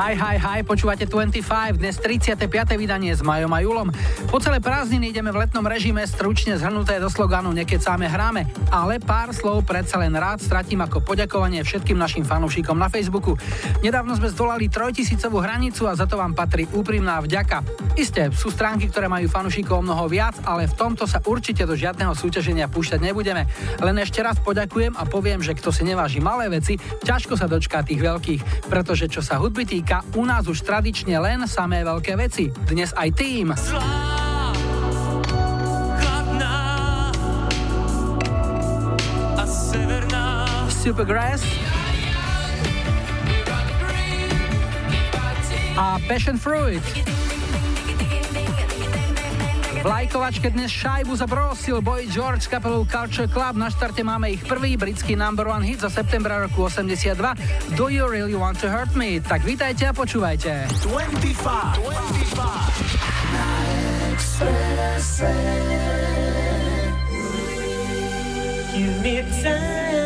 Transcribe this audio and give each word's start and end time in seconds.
Hi, 0.00 0.16
hi, 0.16 0.40
hi, 0.40 0.64
počúvate 0.64 1.04
25, 1.04 1.76
dnes 1.76 2.00
35. 2.00 2.48
vydanie 2.80 3.12
s 3.12 3.20
Majom 3.20 3.52
a 3.52 3.60
Julom. 3.60 3.92
Po 4.32 4.40
celé 4.40 4.56
prázdniny 4.56 5.12
ideme 5.12 5.28
v 5.28 5.44
letnom 5.44 5.60
režime, 5.60 6.00
stručne 6.08 6.56
zhrnuté 6.56 6.96
do 6.96 7.12
sloganu 7.12 7.52
Nekecáme 7.52 8.08
hráme, 8.08 8.48
ale 8.72 8.96
pár 8.96 9.36
slov 9.36 9.68
predsa 9.68 10.00
len 10.00 10.16
rád 10.16 10.40
stratím 10.40 10.80
ako 10.80 11.04
poďakovanie 11.04 11.60
všetkým 11.60 12.00
našim 12.00 12.24
fanúšikom 12.24 12.80
na 12.80 12.88
Facebooku. 12.88 13.36
Nedávno 13.84 14.16
sme 14.16 14.32
zdolali 14.32 14.72
trojtisícovú 14.72 15.44
hranicu 15.44 15.84
a 15.84 15.92
za 15.92 16.08
to 16.08 16.16
vám 16.16 16.32
patrí 16.32 16.64
úprimná 16.72 17.20
vďaka. 17.20 17.60
Isté, 17.92 18.32
sú 18.32 18.48
stránky, 18.48 18.88
ktoré 18.88 19.04
majú 19.04 19.28
fanúšikov 19.28 19.84
mnoho 19.84 20.08
viac, 20.08 20.32
ale 20.48 20.64
v 20.64 20.80
tomto 20.80 21.04
sa 21.04 21.20
určite 21.28 21.68
do 21.68 21.76
žiadneho 21.76 22.16
súťaženia 22.16 22.72
púšťať 22.72 23.04
nebudeme. 23.04 23.44
Len 23.76 23.96
ešte 24.00 24.24
raz 24.24 24.40
poďakujem 24.40 24.96
a 24.96 25.04
poviem, 25.04 25.44
že 25.44 25.52
kto 25.52 25.68
si 25.68 25.84
neváži 25.84 26.24
malé 26.24 26.48
veci, 26.48 26.80
ťažko 27.04 27.36
sa 27.36 27.44
dočká 27.44 27.84
tých 27.84 28.00
veľkých, 28.00 28.72
pretože 28.72 29.04
čo 29.04 29.20
sa 29.20 29.36
hudby 29.36 29.68
týka, 29.68 29.89
týka 29.90 30.06
u 30.14 30.22
nás 30.22 30.46
už 30.46 30.62
tradične 30.62 31.18
len 31.18 31.42
samé 31.50 31.82
veľké 31.82 32.14
veci. 32.14 32.46
Dnes 32.70 32.94
aj 32.94 33.10
tým. 33.10 33.50
Supergrass 40.70 41.42
a 45.74 45.98
Passion 46.06 46.38
Fruit. 46.38 47.19
V 49.80 49.88
lajkovačke 49.88 50.52
dnes 50.52 50.68
šajbu 50.76 51.16
zabrosil 51.16 51.80
Boy 51.80 52.04
George 52.04 52.44
s 52.44 52.52
kapelou 52.52 52.84
Culture 52.84 53.24
Club. 53.24 53.56
Na 53.56 53.72
štarte 53.72 54.04
máme 54.04 54.28
ich 54.28 54.44
prvý 54.44 54.76
britský 54.76 55.16
number 55.16 55.48
one 55.48 55.64
hit 55.64 55.80
za 55.80 55.88
septembra 55.88 56.36
roku 56.36 56.68
82 56.68 57.16
Do 57.80 57.88
You 57.88 58.04
Really 58.04 58.36
Want 58.36 58.60
To 58.60 58.68
Hurt 58.68 58.92
Me? 58.92 59.24
Tak 59.24 59.40
vítajte 59.40 59.88
a 59.88 59.96
počúvajte. 59.96 60.68
25, 60.84 61.80
25 61.80 62.20
Give 68.76 68.96
me 69.00 69.24
time 69.40 69.99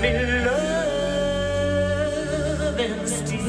me 0.00 0.12
love 0.44 0.78
and 2.78 3.08
steal. 3.08 3.48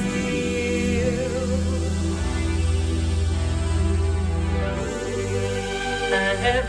I 6.11 6.36
have 6.44 6.68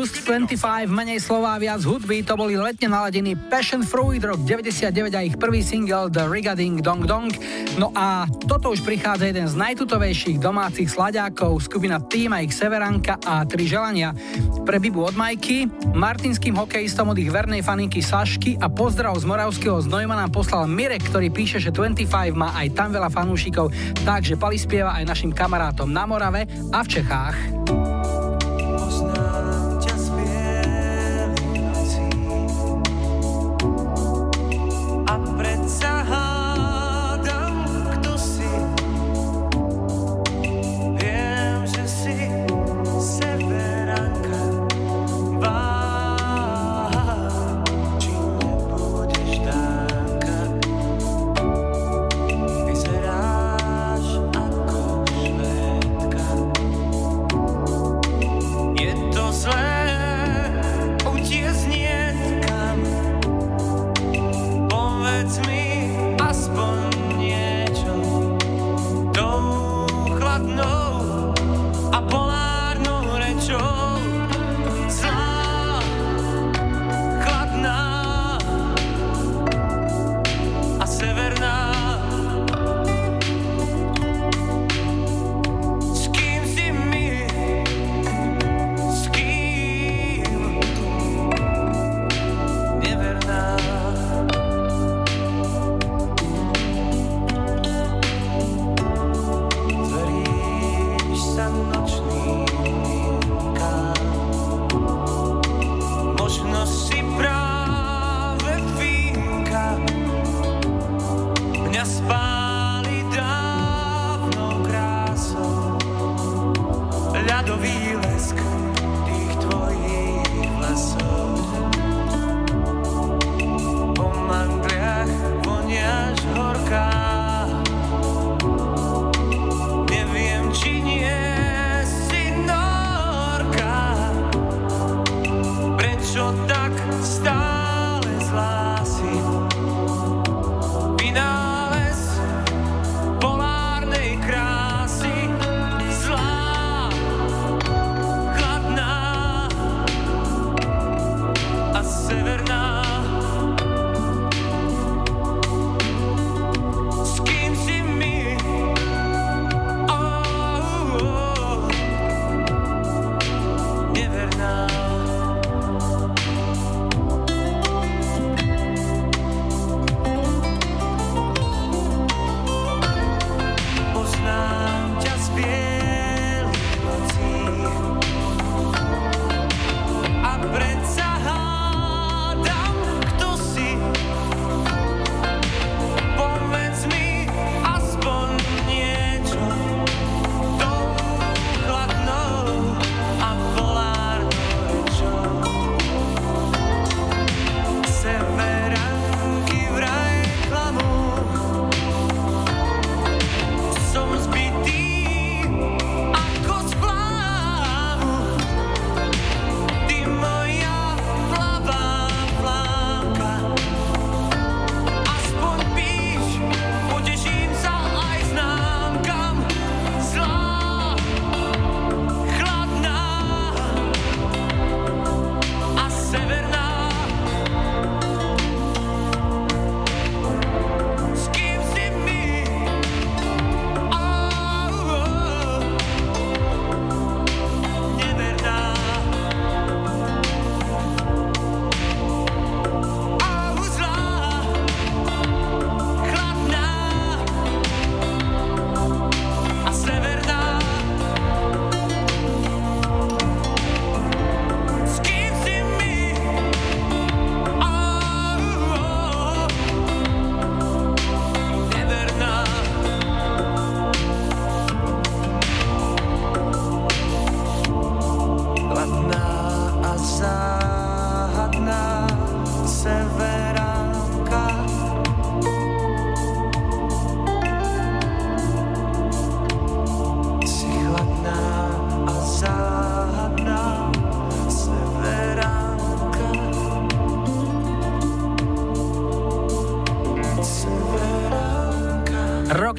25, 0.00 0.88
menej 0.88 1.20
slova, 1.20 1.60
viac 1.60 1.84
hudby, 1.84 2.24
to 2.24 2.32
boli 2.32 2.56
letne 2.56 2.88
naladení 2.88 3.36
Passion 3.36 3.84
Fruit, 3.84 4.24
rok 4.24 4.40
99 4.48 5.12
a 5.12 5.20
ich 5.20 5.36
prvý 5.36 5.60
single 5.60 6.08
The 6.08 6.24
Rigading 6.24 6.80
Dong 6.80 7.04
Dong. 7.04 7.28
No 7.76 7.92
a 7.92 8.24
toto 8.48 8.72
už 8.72 8.80
prichádza 8.80 9.28
jeden 9.28 9.44
z 9.44 9.60
najtutovejších 9.60 10.40
domácich 10.40 10.88
slaďákov, 10.88 11.60
skupina 11.60 12.00
Team 12.00 12.32
a 12.32 12.40
ich 12.40 12.56
Severanka 12.56 13.20
a 13.20 13.44
Tri 13.44 13.68
želania. 13.68 14.16
Pre 14.64 14.80
Bibu 14.80 15.04
od 15.04 15.20
Majky, 15.20 15.68
martinským 15.92 16.56
hokejistom 16.56 17.12
od 17.12 17.20
ich 17.20 17.28
vernej 17.28 17.60
faninky 17.60 18.00
Sašky 18.00 18.56
a 18.56 18.72
pozdrav 18.72 19.20
z 19.20 19.28
Moravského 19.28 19.84
znojma 19.84 20.16
nám 20.16 20.32
poslal 20.32 20.64
Mirek, 20.64 21.12
ktorý 21.12 21.28
píše, 21.28 21.60
že 21.60 21.76
25 21.76 22.32
má 22.32 22.56
aj 22.56 22.72
tam 22.72 22.88
veľa 22.88 23.12
fanúšikov, 23.12 23.68
takže 24.08 24.40
Pali 24.40 24.56
spieva 24.56 24.96
aj 24.96 25.04
našim 25.04 25.28
kamarátom 25.28 25.92
na 25.92 26.08
Morave 26.08 26.48
a 26.72 26.80
v 26.80 26.88
Čechách. 26.88 27.59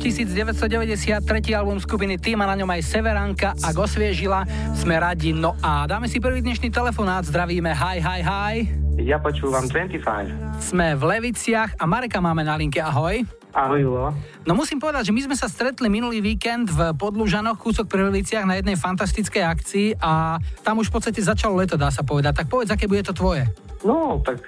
1993, 0.01 1.22
album 1.53 1.77
skupiny 1.77 2.17
Tým 2.17 2.41
a 2.41 2.50
na 2.50 2.58
ňom 2.58 2.65
aj 2.74 2.81
Severanka 2.81 3.53
a 3.53 3.70
osviežila. 3.70 4.50
Sme 4.74 4.98
radi. 4.98 5.29
No 5.29 5.53
a 5.62 5.86
dáme 5.86 6.10
si 6.10 6.17
prvý 6.17 6.41
dnešný 6.41 6.74
telefonát. 6.74 7.22
Zdravíme. 7.22 7.70
Hi, 7.70 8.01
hi, 8.01 8.22
hi. 8.25 8.55
Ja 8.98 9.22
počúvam 9.22 9.70
25. 9.70 10.01
Sme 10.58 10.98
v 10.98 11.03
Leviciach 11.05 11.77
a 11.77 11.86
Mareka 11.86 12.17
máme 12.17 12.41
na 12.41 12.58
linke. 12.58 12.81
Ahoj. 12.81 13.22
Ahoj, 13.53 13.77
Julo. 13.77 14.10
No 14.41 14.58
musím 14.58 14.81
povedať, 14.81 15.13
že 15.13 15.13
my 15.13 15.22
sme 15.22 15.36
sa 15.38 15.46
stretli 15.46 15.86
minulý 15.86 16.17
víkend 16.17 16.74
v 16.74 16.98
Podlužanoch, 16.98 17.62
kúsok 17.62 17.86
pri 17.86 18.10
Leviciach 18.10 18.50
na 18.50 18.58
jednej 18.58 18.81
fantastickej 18.81 19.43
akcii 19.46 19.88
a 20.01 20.41
tam 20.65 20.81
už 20.81 20.89
v 20.89 20.98
podstate 20.98 21.22
začalo 21.22 21.62
leto, 21.62 21.77
dá 21.77 21.93
sa 21.93 22.01
povedať. 22.01 22.41
Tak 22.41 22.50
povedz, 22.50 22.74
aké 22.74 22.89
bude 22.89 23.05
to 23.05 23.13
tvoje. 23.13 23.46
No, 23.86 24.17
tak 24.25 24.41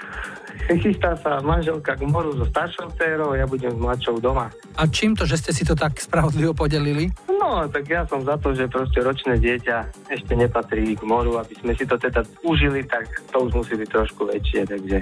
chystá 0.79 1.17
sa 1.19 1.41
manželka 1.43 1.95
k 1.97 2.01
moru 2.07 2.33
so 2.37 2.45
staršou 2.47 2.93
dcerou, 2.95 3.35
ja 3.35 3.45
budem 3.45 3.73
s 3.73 3.79
mladšou 3.79 4.19
doma. 4.23 4.47
A 4.79 4.87
čím 4.87 5.13
to, 5.13 5.27
že 5.27 5.37
ste 5.37 5.51
si 5.51 5.63
to 5.65 5.75
tak 5.75 5.99
spravodlivo 5.99 6.55
podelili? 6.55 7.11
No, 7.27 7.67
tak 7.67 7.85
ja 7.91 8.07
som 8.07 8.23
za 8.23 8.39
to, 8.39 8.55
že 8.55 8.71
proste 8.71 9.03
ročné 9.03 9.35
dieťa 9.35 10.07
ešte 10.09 10.33
nepatrí 10.33 10.95
k 10.95 11.03
moru, 11.03 11.35
aby 11.37 11.53
sme 11.59 11.75
si 11.75 11.83
to 11.83 11.99
teda 11.99 12.23
užili, 12.47 12.87
tak 12.87 13.03
to 13.29 13.37
už 13.43 13.51
musí 13.51 13.75
byť 13.75 13.89
trošku 13.91 14.23
väčšie, 14.31 14.63
takže 14.63 14.97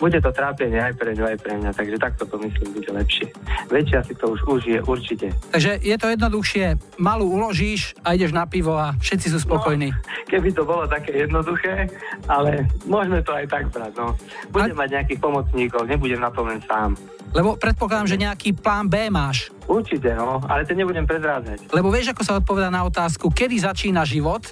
bude 0.00 0.18
to 0.18 0.30
trápenie 0.32 0.80
aj 0.80 0.96
pre 0.96 1.12
ňu, 1.12 1.24
aj 1.28 1.38
pre 1.44 1.54
mňa, 1.60 1.70
takže 1.76 1.96
takto 2.00 2.24
to 2.24 2.40
myslím 2.40 2.72
bude 2.72 2.90
lepšie. 2.90 3.28
Väčšia 3.68 4.00
si 4.08 4.14
to 4.16 4.32
už 4.32 4.40
užije, 4.48 4.78
určite. 4.88 5.28
Takže 5.52 5.78
je 5.84 5.96
to 6.00 6.06
jednoduchšie, 6.08 6.64
malú 6.96 7.28
uložíš 7.28 7.92
a 8.00 8.16
ideš 8.16 8.32
na 8.32 8.48
pivo 8.48 8.74
a 8.74 8.96
všetci 8.98 9.26
sú 9.30 9.38
spokojní. 9.44 9.92
No, 9.92 10.00
keby 10.32 10.48
to 10.56 10.62
bolo 10.64 10.88
také 10.88 11.12
jednoduché, 11.28 11.92
ale 12.26 12.64
môžeme 12.88 13.20
to 13.20 13.36
aj 13.36 13.44
tak 13.46 13.68
brať, 13.68 13.92
no. 14.00 14.16
Budem 14.50 14.78
A- 14.80 14.83
mať 14.84 15.00
nejakých 15.00 15.20
pomocníkov, 15.24 15.88
nebudem 15.88 16.20
na 16.20 16.28
to 16.28 16.44
len 16.44 16.60
sám. 16.68 16.92
Lebo 17.32 17.56
predpokladám, 17.56 18.06
že 18.06 18.20
nejaký 18.20 18.52
plán 18.52 18.86
B 18.86 19.08
máš. 19.08 19.48
Určite, 19.64 20.12
no, 20.12 20.44
ale 20.44 20.68
to 20.68 20.76
nebudem 20.76 21.08
prezrádzať. 21.08 21.72
Lebo 21.72 21.88
vieš, 21.88 22.12
ako 22.12 22.22
sa 22.22 22.36
odpovedá 22.36 22.68
na 22.68 22.84
otázku, 22.84 23.32
kedy 23.32 23.64
začína 23.64 24.04
život? 24.04 24.44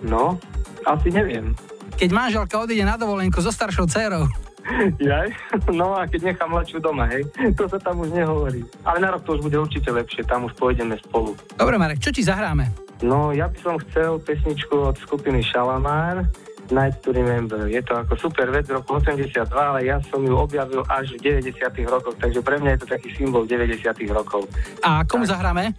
No, 0.00 0.40
asi 0.88 1.12
neviem. 1.12 1.52
Keď 2.00 2.08
manželka 2.08 2.56
odíde 2.56 2.88
na 2.88 2.96
dovolenku 2.96 3.38
so 3.44 3.52
staršou 3.52 3.84
dcerou. 3.84 4.24
Jaj? 4.98 5.30
No 5.70 5.94
a 5.94 6.08
keď 6.08 6.34
nechám 6.34 6.50
mladšiu 6.50 6.82
doma, 6.82 7.06
hej, 7.12 7.28
to 7.54 7.68
sa 7.70 7.78
tam 7.78 8.02
už 8.02 8.10
nehovorí. 8.10 8.64
Ale 8.82 8.98
na 8.98 9.14
rok 9.14 9.22
to 9.22 9.38
už 9.38 9.46
bude 9.46 9.60
určite 9.60 9.92
lepšie, 9.92 10.26
tam 10.26 10.48
už 10.48 10.56
pôjdeme 10.58 10.98
spolu. 11.06 11.36
Dobre, 11.54 11.76
Marek, 11.78 12.02
čo 12.02 12.10
ti 12.10 12.24
zahráme? 12.24 12.72
No, 13.04 13.30
ja 13.30 13.46
by 13.46 13.58
som 13.60 13.76
chcel 13.86 14.18
pesničku 14.24 14.72
od 14.72 14.96
skupiny 14.98 15.44
Shalamar, 15.44 16.26
Night 16.70 16.98
to 17.02 17.12
Remember. 17.12 17.66
Je 17.66 17.82
to 17.82 17.94
ako 17.94 18.16
super 18.16 18.50
vec 18.50 18.66
z 18.66 18.74
roku 18.74 18.98
82, 18.98 19.46
ale 19.52 19.86
ja 19.86 20.00
som 20.06 20.22
ju 20.22 20.34
objavil 20.34 20.82
až 20.86 21.14
v 21.18 21.42
90 21.42 21.60
rokoch, 21.86 22.16
takže 22.18 22.40
pre 22.42 22.58
mňa 22.58 22.70
je 22.76 22.80
to 22.82 22.88
taký 22.94 23.08
symbol 23.14 23.44
90 23.44 23.82
rokov. 24.10 24.46
A 24.82 25.02
komu 25.06 25.26
zahráme? 25.26 25.74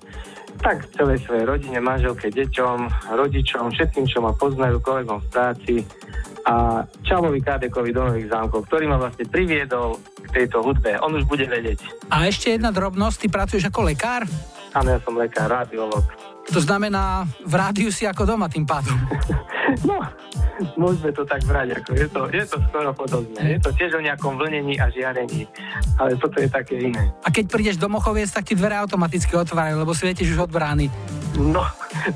Tak 0.58 0.90
celej 0.98 1.22
svojej 1.22 1.46
rodine, 1.46 1.78
manželke, 1.78 2.34
deťom, 2.34 3.12
rodičom, 3.14 3.70
všetkým, 3.72 4.06
čo 4.10 4.26
ma 4.26 4.34
poznajú, 4.34 4.82
kolegom 4.82 5.22
v 5.22 5.28
práci 5.30 5.76
a 6.48 6.82
Čalovi 7.04 7.44
Kádekovi 7.44 7.92
do 7.92 8.08
Nových 8.08 8.32
zámkov, 8.32 8.72
ktorý 8.72 8.88
ma 8.88 8.98
vlastne 8.98 9.28
priviedol 9.28 10.00
k 10.00 10.28
tejto 10.32 10.64
hudbe. 10.64 10.96
On 11.04 11.12
už 11.12 11.28
bude 11.28 11.44
vedieť. 11.44 11.84
A 12.08 12.26
ešte 12.26 12.56
jedna 12.56 12.72
drobnosť, 12.72 13.18
ty 13.20 13.28
pracuješ 13.28 13.68
ako 13.68 13.92
lekár? 13.92 14.24
Áno, 14.72 14.88
ja 14.96 15.00
som 15.04 15.14
lekár, 15.20 15.52
radiolog. 15.52 16.08
To 16.48 16.60
znamená, 16.64 17.28
v 17.44 17.54
rádiu 17.54 17.92
si 17.92 18.08
ako 18.08 18.24
doma 18.24 18.48
tým 18.48 18.64
pádom. 18.64 18.96
No, 19.84 20.00
môžeme 20.80 21.12
to 21.12 21.28
tak 21.28 21.44
brať, 21.44 21.76
ako 21.76 21.92
je 21.92 22.08
to, 22.08 22.22
je 22.32 22.44
to 22.48 22.58
skoro 22.72 22.92
podobné. 22.96 23.58
Je 23.58 23.60
to 23.60 23.70
tiež 23.76 24.00
o 24.00 24.02
nejakom 24.02 24.40
vlnení 24.40 24.80
a 24.80 24.88
žiarení, 24.88 25.44
ale 26.00 26.16
toto 26.16 26.40
je 26.40 26.48
také 26.48 26.88
iné. 26.88 27.12
A 27.22 27.30
keď 27.30 27.46
prídeš 27.52 27.78
do 27.78 27.92
Mochoviec, 27.92 28.32
tak 28.32 28.48
ti 28.48 28.56
dvere 28.56 28.80
automaticky 28.80 29.36
otvárajú, 29.36 29.84
lebo 29.84 29.92
svietiš 29.92 30.40
už 30.40 30.48
od 30.48 30.52
brány. 30.56 30.88
No, 31.38 31.62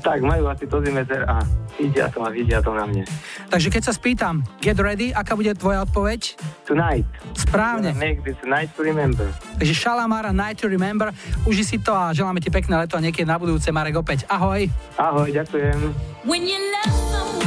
tak 0.02 0.18
majú 0.24 0.50
asi 0.50 0.66
to 0.66 0.82
zimeter 0.82 1.22
a 1.30 1.46
vidia 1.78 2.10
to 2.10 2.26
a 2.26 2.28
vidia 2.32 2.58
to 2.58 2.74
na 2.74 2.88
mne. 2.88 3.06
Takže 3.46 3.70
keď 3.70 3.82
sa 3.86 3.92
spýtam, 3.94 4.42
get 4.58 4.80
ready, 4.82 5.14
aká 5.14 5.38
bude 5.38 5.54
tvoja 5.54 5.86
odpoveď? 5.86 6.34
Tonight. 6.66 7.06
Správne. 7.38 7.94
Make 7.94 8.26
this 8.26 8.40
night 8.42 8.72
to 8.74 8.82
remember. 8.82 9.30
Takže 9.62 9.74
Shalamara 9.78 10.34
Night 10.34 10.58
to 10.58 10.66
Remember. 10.66 11.14
Uži 11.46 11.62
si 11.62 11.78
to 11.78 11.94
a 11.94 12.10
želáme 12.10 12.42
ti 12.42 12.50
pekné 12.50 12.82
leto 12.82 12.98
a 12.98 13.04
niekedy 13.04 13.22
na 13.22 13.38
budúce, 13.38 13.70
Marek, 13.70 13.94
opäť. 13.94 14.26
Ahoj. 14.26 14.66
Ahoj, 14.98 15.28
ďakujem. 15.30 15.78
When 16.26 16.42
you 16.42 16.58
love 16.58 16.94
someone, 17.14 17.41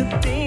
to 0.00 0.20
think 0.22 0.39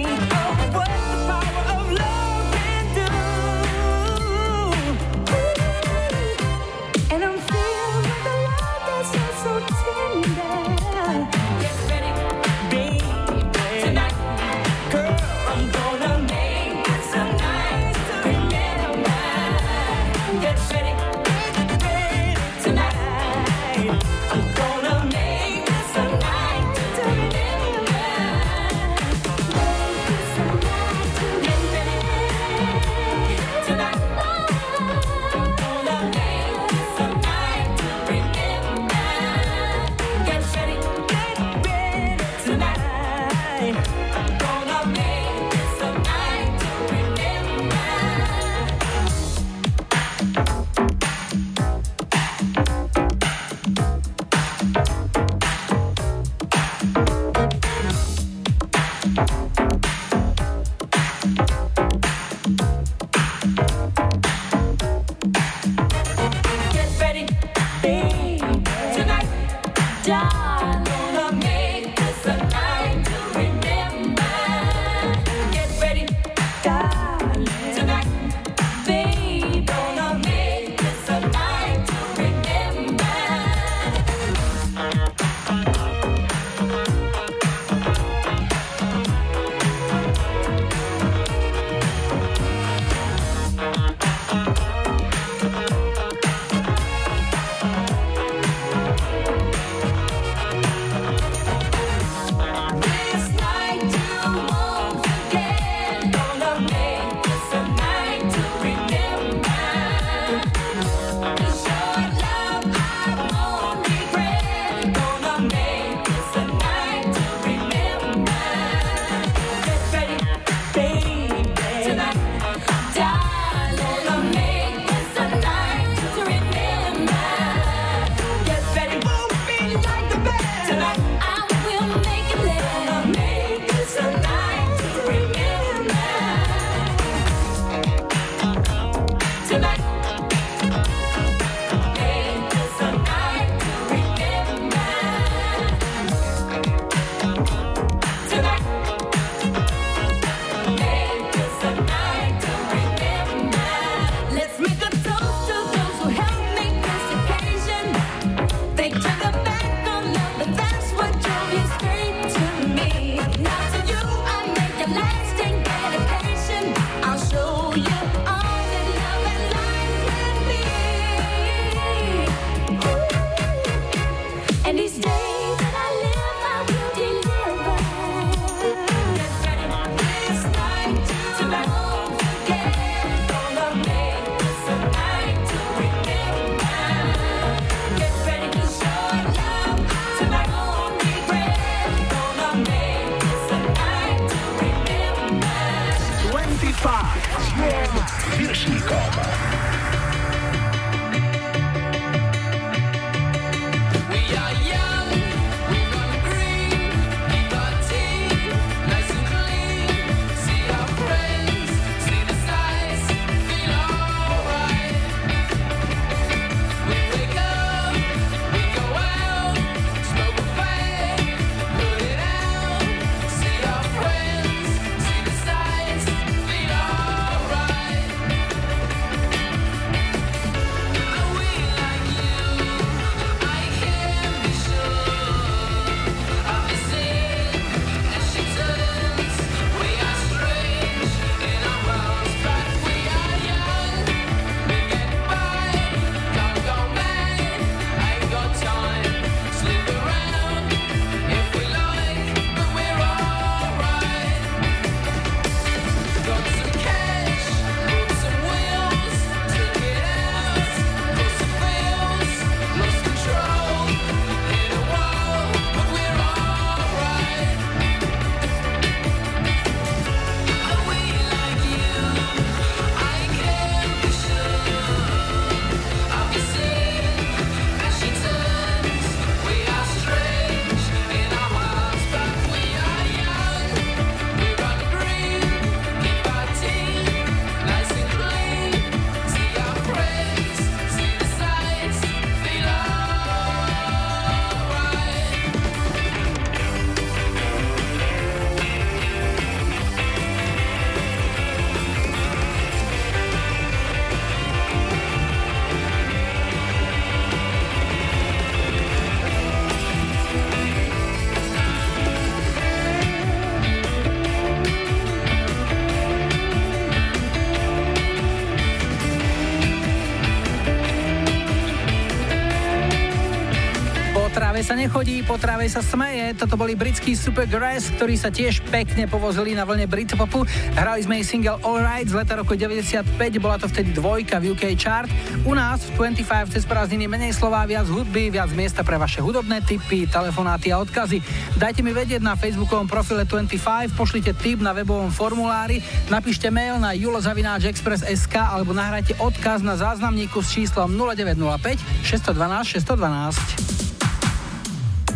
sa 324.73 324.89
nechodí, 324.89 325.21
po 325.21 325.37
tráve 325.37 325.69
sa 325.69 325.85
smeje. 325.85 326.33
Toto 326.33 326.57
boli 326.57 326.73
britskí 326.73 327.13
Supergrass, 327.13 327.93
ktorí 327.93 328.17
sa 328.17 328.33
tiež 328.33 328.65
pekne 328.73 329.05
povozili 329.05 329.53
na 329.53 329.69
vlne 329.69 329.85
Britpopu. 329.85 330.49
Hrali 330.73 331.05
sme 331.05 331.21
jej 331.21 331.29
single 331.29 331.61
Alright 331.61 332.09
z 332.09 332.17
leta 332.17 332.33
roku 332.41 332.57
95, 332.57 333.05
bola 333.37 333.61
to 333.61 333.69
vtedy 333.69 333.93
dvojka 333.93 334.41
v 334.41 334.57
UK 334.57 334.73
chart. 334.73 335.05
U 335.45 335.53
nás 335.53 335.85
v 335.93 336.09
25 336.17 336.57
cez 336.57 336.65
prázdniny 336.65 337.05
menej 337.05 337.37
slová, 337.37 337.69
viac 337.69 337.85
hudby, 337.85 338.33
viac 338.33 338.49
miesta 338.57 338.81
pre 338.81 338.97
vaše 338.97 339.21
hudobné 339.21 339.61
tipy, 339.61 340.09
telefonáty 340.09 340.73
a 340.73 340.81
odkazy. 340.81 341.21
Dajte 341.53 341.85
mi 341.85 341.93
vedieť 341.93 342.25
na 342.25 342.33
facebookovom 342.33 342.89
profile 342.89 343.29
25, 343.29 343.93
pošlite 343.93 344.33
tip 344.41 344.57
na 344.57 344.73
webovom 344.73 345.13
formulári, 345.13 345.85
napíšte 346.09 346.49
mail 346.49 346.81
na 346.81 346.97
julozavináčexpress.sk 346.97 348.41
alebo 348.41 348.73
nahrajte 348.73 349.21
odkaz 349.21 349.61
na 349.61 349.77
záznamníku 349.77 350.41
s 350.41 350.49
číslom 350.49 350.97
0905 350.97 351.77
612 352.01 352.81
612. 352.81 353.82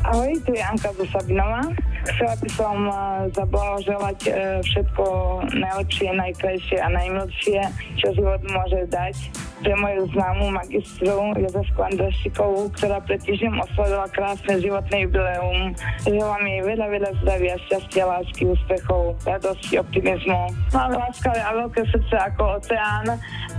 Ahoj, 0.08 0.40
tu 0.48 0.56
je 0.56 0.64
Anka 0.64 0.96
zo 0.96 1.04
Sabinová. 1.12 1.68
Chcela 2.08 2.40
by 2.40 2.50
som 2.56 2.78
uh, 2.88 3.28
zablahoželať 3.36 4.20
uh, 4.32 4.64
všetko 4.64 5.04
najlepšie, 5.52 6.16
najkrajšie 6.16 6.80
a 6.80 6.88
najmilšie, 6.88 7.60
čo 8.00 8.16
život 8.16 8.40
môže 8.48 8.88
dať 8.88 9.16
pre 9.62 9.74
moju 9.74 10.06
známu 10.14 10.54
magistru 10.54 11.34
Jozefku 11.34 11.80
Andrašikovú, 11.82 12.70
ktorá 12.78 13.02
pred 13.02 13.18
týždňom 13.26 13.66
oslavila 13.66 14.06
krásne 14.14 14.62
životné 14.62 15.10
jubileum. 15.10 15.74
Želám 16.06 16.44
jej 16.46 16.62
veľa, 16.62 16.88
veľa 16.94 17.12
zdravia, 17.24 17.56
šťastia, 17.66 18.04
lásky, 18.06 18.44
úspechov, 18.46 19.18
radosti, 19.26 19.82
optimizmu. 19.82 20.54
Mám 20.74 20.92
láskavé 20.94 21.42
a 21.42 21.52
veľké 21.66 21.82
srdce 21.90 22.16
ako 22.34 22.62
oceán 22.62 23.06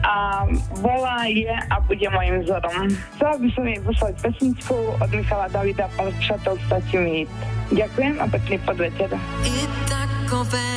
a 0.06 0.46
bola, 0.78 1.26
je 1.26 1.50
a 1.50 1.76
bude 1.82 2.08
mojim 2.14 2.46
vzorom. 2.46 2.86
Chcela 3.18 3.34
by 3.38 3.48
som 3.54 3.64
jej 3.66 3.80
poslať 3.82 4.14
pesničku 4.22 4.76
od 5.02 5.10
Michala 5.10 5.46
Davida 5.50 5.90
Parčatov 5.98 6.58
Stačí 6.68 6.96
mi 7.00 7.10
hit. 7.24 7.30
Ďakujem 7.68 8.14
a 8.20 8.26
pekný 8.28 8.56
podvečer. 8.64 9.10
I 9.44 9.56
takové 9.88 10.68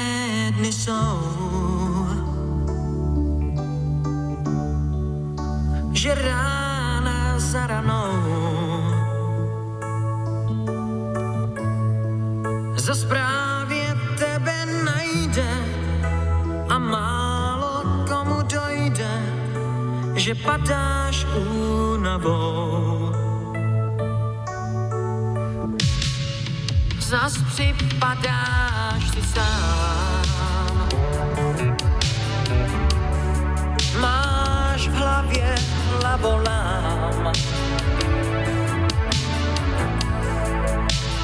dny 0.58 0.72
jsou, 0.72 1.61
že 6.02 6.18
rána 6.18 7.38
za 7.38 7.68
ranou 7.70 8.10
za 12.74 12.96
správě 12.96 13.86
tebe 14.18 14.66
najde 14.82 15.52
a 16.70 16.78
málo 16.82 17.86
komu 18.10 18.42
dojde, 18.42 19.14
že 20.18 20.34
padáš 20.36 21.26
únavou. 21.38 23.14
Zas 26.98 27.38
připadáš 27.54 29.04
si 29.14 29.22
sám. 29.22 30.26
Máš 34.02 34.88
v 34.90 34.94
hlavě 34.94 35.81
hlavolám. 36.12 37.32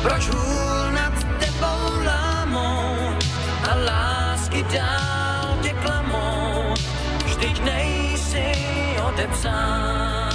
Proč 0.01 0.29
hůl 0.29 0.91
nad 0.91 1.13
tebou 1.39 2.05
lámou 2.05 2.95
a 3.71 3.75
lásky 3.75 4.63
dál 4.63 5.57
tě 5.61 5.73
klamou? 5.73 6.73
Vždyť 7.25 7.63
nejsi 7.63 8.51
odepsán. 9.07 10.26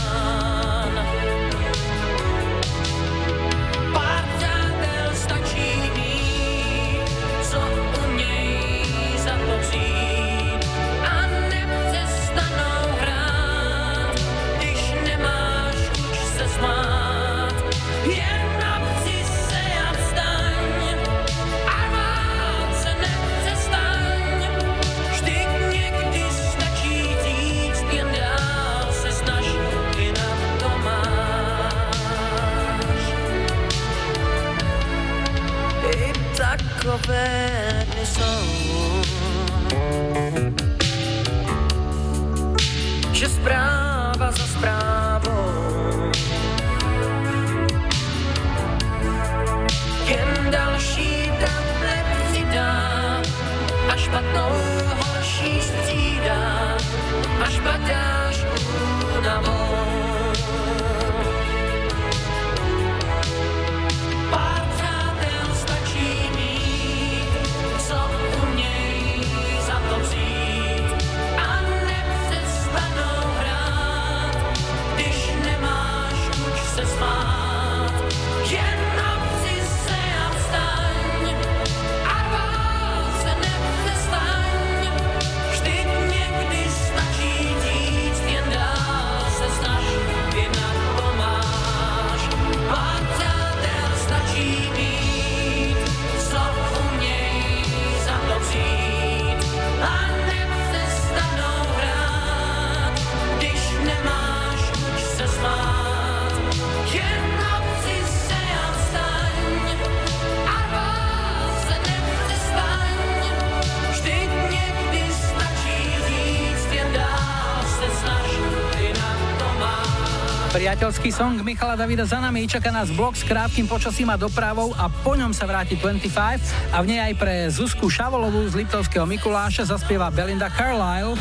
Máš. 120.82 120.98
Priateľský 120.98 121.14
song 121.14 121.38
Michala 121.46 121.78
Davida 121.78 122.02
za 122.02 122.18
nami 122.18 122.42
čaká 122.50 122.74
nás 122.74 122.90
blok 122.90 123.14
s 123.14 123.22
krátkým 123.22 123.70
počasím 123.70 124.10
a 124.10 124.18
dopravou 124.18 124.74
a 124.74 124.90
po 124.90 125.14
ňom 125.14 125.30
sa 125.30 125.46
vráti 125.46 125.78
25 125.78 126.74
a 126.74 126.82
v 126.82 126.86
nej 126.90 126.98
aj 126.98 127.14
pre 127.22 127.46
Zuzku 127.54 127.86
Šavolovú 127.86 128.42
z 128.50 128.58
Liptovského 128.58 129.06
Mikuláša 129.06 129.70
zaspieva 129.70 130.10
Belinda 130.10 130.50
Carlisle. 130.50 131.14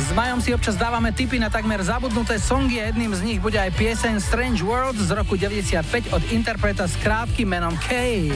S 0.00 0.08
Majom 0.16 0.40
si 0.40 0.56
občas 0.56 0.80
dávame 0.80 1.12
tipy 1.12 1.36
na 1.36 1.52
takmer 1.52 1.84
zabudnuté 1.84 2.40
songy 2.40 2.80
a 2.80 2.88
jedným 2.88 3.12
z 3.12 3.20
nich 3.28 3.38
bude 3.44 3.60
aj 3.60 3.76
pieseň 3.76 4.16
Strange 4.24 4.64
World 4.64 4.96
z 4.96 5.12
roku 5.12 5.36
95 5.36 6.16
od 6.16 6.24
interpreta 6.32 6.88
s 6.88 6.96
krátkým 7.04 7.52
menom 7.52 7.76
K. 7.84 8.32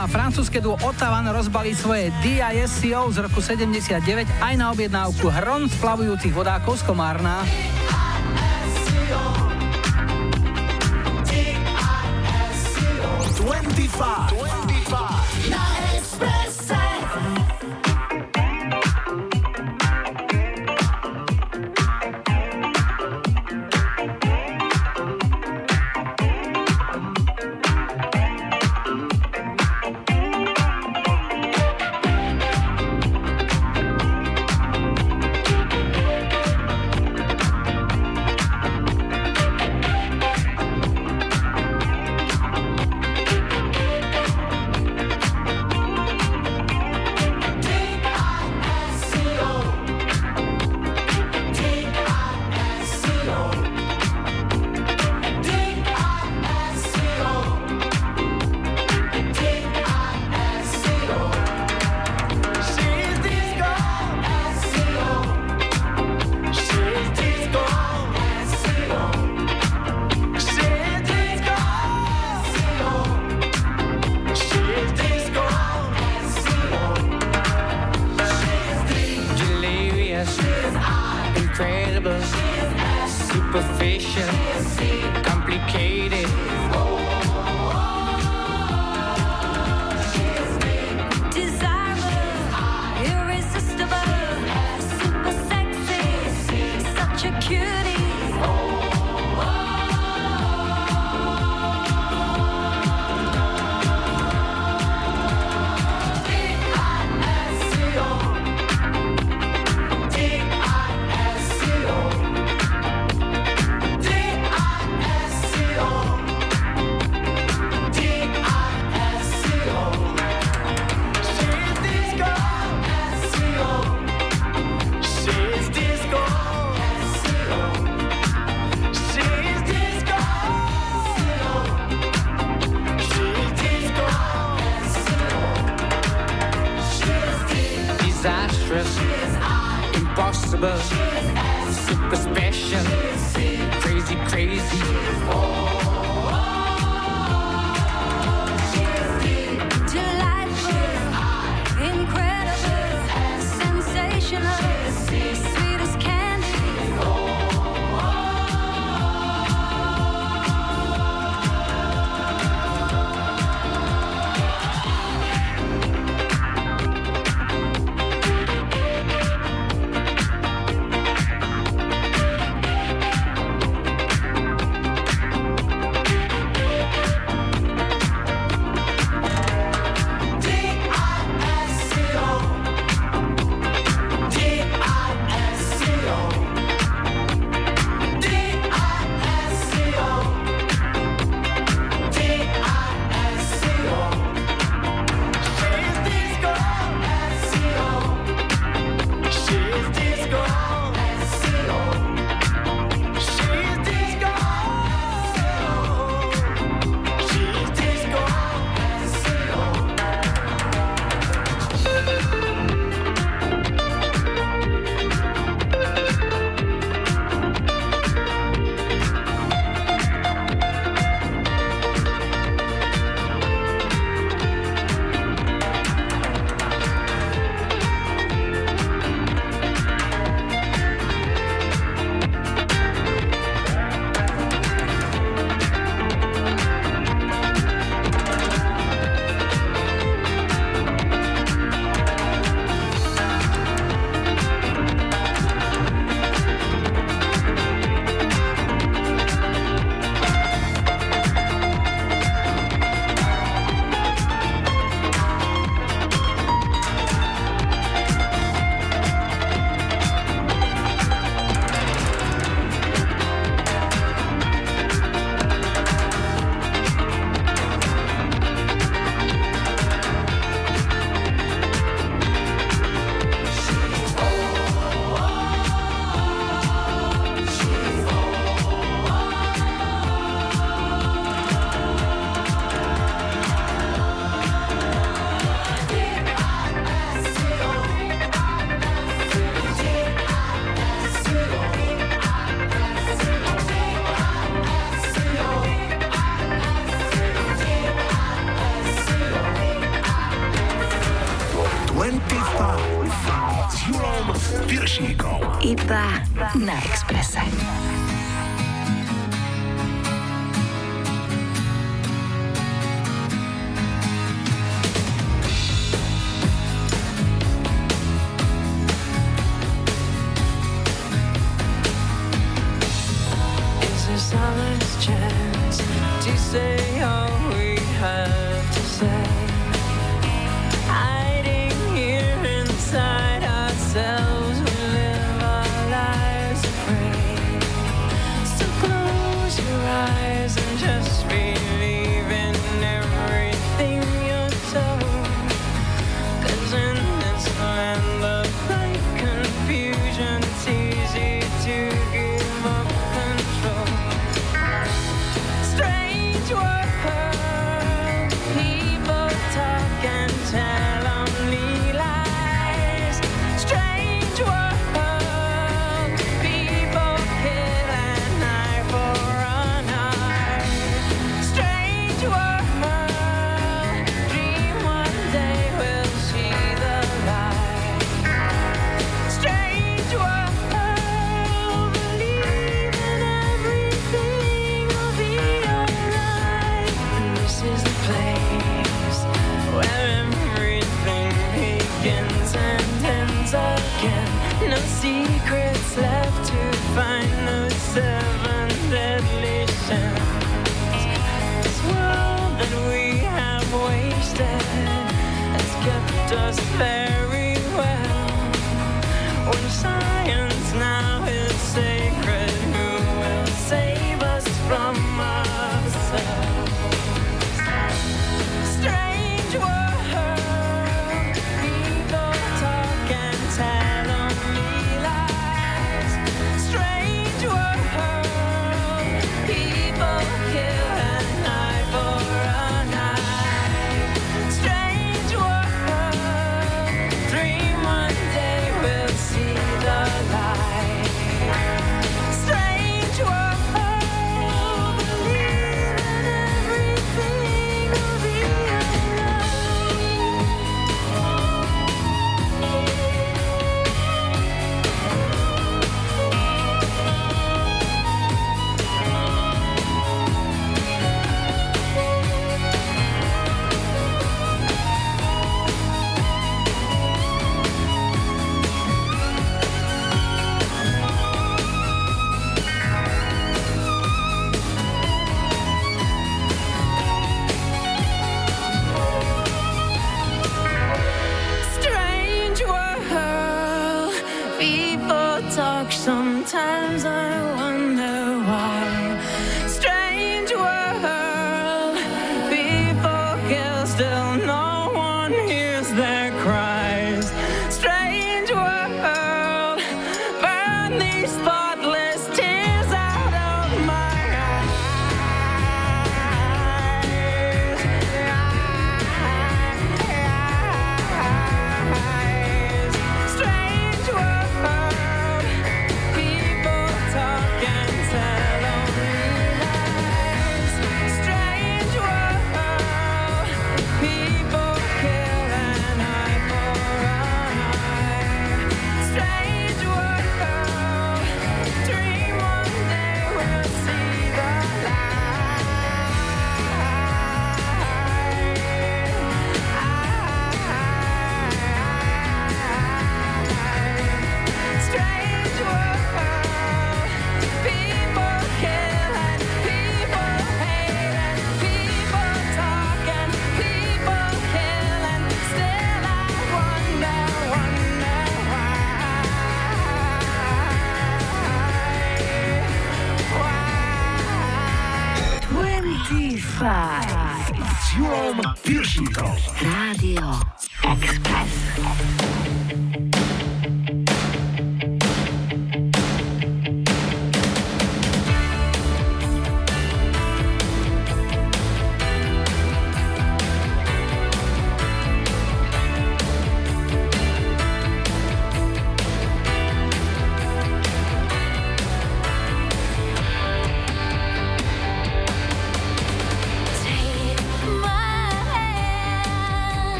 a 0.00 0.08
francúzske 0.08 0.64
duo 0.64 0.80
Ottavan 0.80 1.28
rozbalí 1.28 1.76
svoje 1.76 2.08
DISCO 2.24 3.12
z 3.12 3.20
roku 3.20 3.44
79 3.44 4.00
aj 4.40 4.54
na 4.56 4.72
objednávku 4.72 5.28
hron 5.28 5.68
z 5.68 5.76
plavujúcich 5.76 6.32
vodákov 6.32 6.80
z 6.80 6.88
Komárna. 6.88 7.44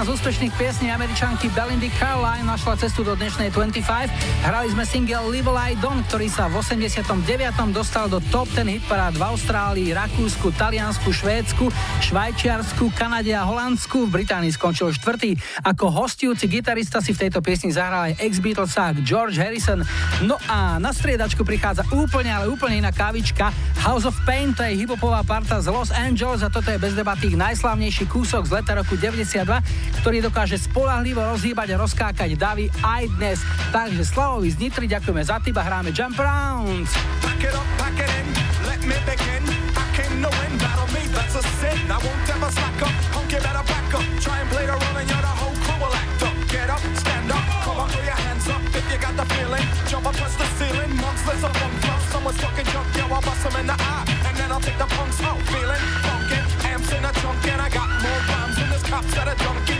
Z 0.00 0.16
úspešných 0.16 0.56
piesní 0.56 0.88
američanky 0.88 1.52
Belindy 1.52 1.92
Caroline 2.00 2.48
našla 2.48 2.80
cestu 2.80 3.04
do 3.04 3.12
dnešnej 3.12 3.52
25. 3.52 3.84
Hrali 4.48 4.72
sme 4.72 4.88
single 4.88 5.28
Live 5.28 5.52
Light 5.52 5.76
Don, 5.76 6.00
ktorý 6.08 6.24
sa 6.32 6.48
v 6.48 6.56
89. 6.56 7.20
dostal 7.68 8.08
do 8.08 8.16
top 8.32 8.48
10 8.56 8.80
hitparád 8.80 9.20
v 9.20 9.22
Austrálii, 9.28 9.92
Rakúsku, 9.92 10.56
Taliansku, 10.56 11.12
Švédsku, 11.12 11.68
Švajčiarsku, 12.00 12.88
Kanade 12.96 13.36
a 13.36 13.44
Holandsku. 13.44 14.08
V 14.08 14.24
Británii 14.24 14.48
skončil 14.48 14.88
štvrtý. 14.96 15.36
Ako 15.68 15.92
hostujúci 15.92 16.48
gitarista 16.48 17.04
si 17.04 17.12
v 17.12 17.28
tejto 17.28 17.44
piesni 17.44 17.68
zahral 17.68 18.08
aj 18.08 18.24
ex-Beatlesák 18.24 19.04
George 19.04 19.36
Harrison. 19.36 19.84
No 20.24 20.40
a 20.48 20.80
na 20.80 20.96
striedačku 20.96 21.44
prichádza 21.44 21.84
úplne, 21.92 22.32
ale 22.32 22.48
úplne 22.48 22.80
iná 22.80 22.88
kávička. 22.88 23.52
House 23.84 24.08
of 24.08 24.16
Pain, 24.24 24.56
to 24.56 24.64
je 24.64 24.80
hiphopová 24.80 25.20
parta 25.28 25.60
z 25.60 25.68
Los 25.68 25.92
Angeles 25.92 26.40
a 26.40 26.48
toto 26.48 26.72
je 26.72 26.80
bez 26.80 26.96
debaty 26.96 27.32
ich 27.32 27.36
najslavnejší 27.36 28.08
kúsok 28.08 28.48
z 28.48 28.60
leta 28.60 28.76
roku 28.76 28.96
92, 28.96 29.89
ktorý 30.00 30.24
dokáže 30.24 30.56
spolahlivo 30.56 31.20
rozhýbať 31.20 31.76
a 31.76 31.80
rozkákať 31.84 32.32
davy 32.32 32.72
aj 32.80 33.04
dnes. 33.20 33.38
Takže 33.68 34.00
Slavovi 34.08 34.48
z 34.48 34.56
Nitry 34.56 34.88
ďakujeme 34.88 35.20
za 35.20 35.36
tým 35.44 35.52
a 35.60 35.62
hráme 35.62 35.92
Jump 35.92 36.16
Rounds. 36.16 36.88
Pack 37.20 37.44
it 37.44 37.52
up, 37.52 37.68
pack 37.76 38.00
it 38.00 38.08
in, 38.08 38.26
let 38.64 38.80
me 38.80 38.96
begin. 39.04 39.44
I 39.76 39.84
came 39.92 40.24
to 40.24 40.30
win, 40.32 40.52
battle 40.56 40.88
me, 40.96 41.04
that's 41.12 41.36
a 41.36 41.44
sin. 41.60 41.76
I 41.92 42.00
won't 42.00 42.24
ever 42.32 42.48
slack 42.48 42.80
up, 42.80 42.94
you 43.28 43.40
better 43.44 43.64
back 43.68 43.92
up. 43.92 44.04
Try 44.24 44.40
and 44.40 44.48
play 44.48 44.64
the 44.64 44.72
role 44.72 44.96
and 44.96 45.04
you're 45.04 45.20
the 45.20 45.34
whole 45.36 45.56
crew 45.68 45.78
will. 45.84 45.96
Get 46.48 46.66
up, 46.72 46.82
stand 46.96 47.28
up, 47.30 47.44
come 47.62 47.78
on, 47.78 47.88
throw 47.92 48.02
your 48.02 48.16
hands 48.24 48.48
up 48.48 48.62
if 48.72 48.84
you 48.88 48.98
got 48.98 49.14
the 49.20 49.26
feeling. 49.36 49.66
Jump 49.84 50.08
up, 50.08 50.16
touch 50.16 50.34
the 50.40 50.48
ceiling, 50.56 50.90
let's 50.96 51.44
up, 51.44 51.52
funk, 51.54 51.76
funk. 51.84 52.00
Someone's 52.08 52.40
fucking 52.40 52.68
jump, 52.72 52.88
yo, 52.96 53.04
I'll 53.04 53.20
bust 53.20 53.44
'em 53.46 53.54
in 53.60 53.66
the 53.68 53.76
eye. 53.76 54.04
And 54.26 54.34
then 54.34 54.48
I'll 54.48 54.64
take 54.64 54.80
the 54.80 54.88
punks 54.88 55.20
out, 55.22 55.38
feeling 55.52 55.84
funky. 56.02 56.40
Amps 56.66 56.88
in 56.90 57.04
the 57.04 57.12
trunk 57.20 57.44
and 57.52 57.60
I 57.60 57.68
got 57.68 57.88
more 58.02 58.20
rhymes 58.32 58.56
than 58.56 58.68
this 58.72 58.84
cops 58.88 59.14
at 59.20 59.28
a 59.28 59.36
junkie. 59.38 59.79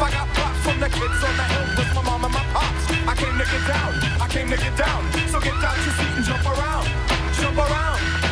I 0.00 0.10
got 0.10 0.28
props 0.34 0.58
from 0.64 0.80
the 0.80 0.88
kids 0.88 1.22
on 1.22 1.36
the 1.36 1.46
hill 1.52 1.66
with 1.76 1.94
my 1.94 2.02
mom 2.02 2.24
and 2.24 2.32
my 2.32 2.44
pops. 2.52 2.84
I 3.06 3.14
came 3.14 3.36
to 3.38 3.44
get 3.44 3.64
down, 3.66 3.92
I 4.20 4.26
came 4.28 4.48
to 4.50 4.56
get 4.56 4.76
down. 4.76 5.02
So 5.28 5.40
get 5.40 5.54
out 5.62 5.76
your 5.84 5.94
seat 5.94 6.12
and 6.16 6.24
jump 6.24 6.46
around, 6.46 6.86
jump 7.38 7.58
around, 7.58 8.31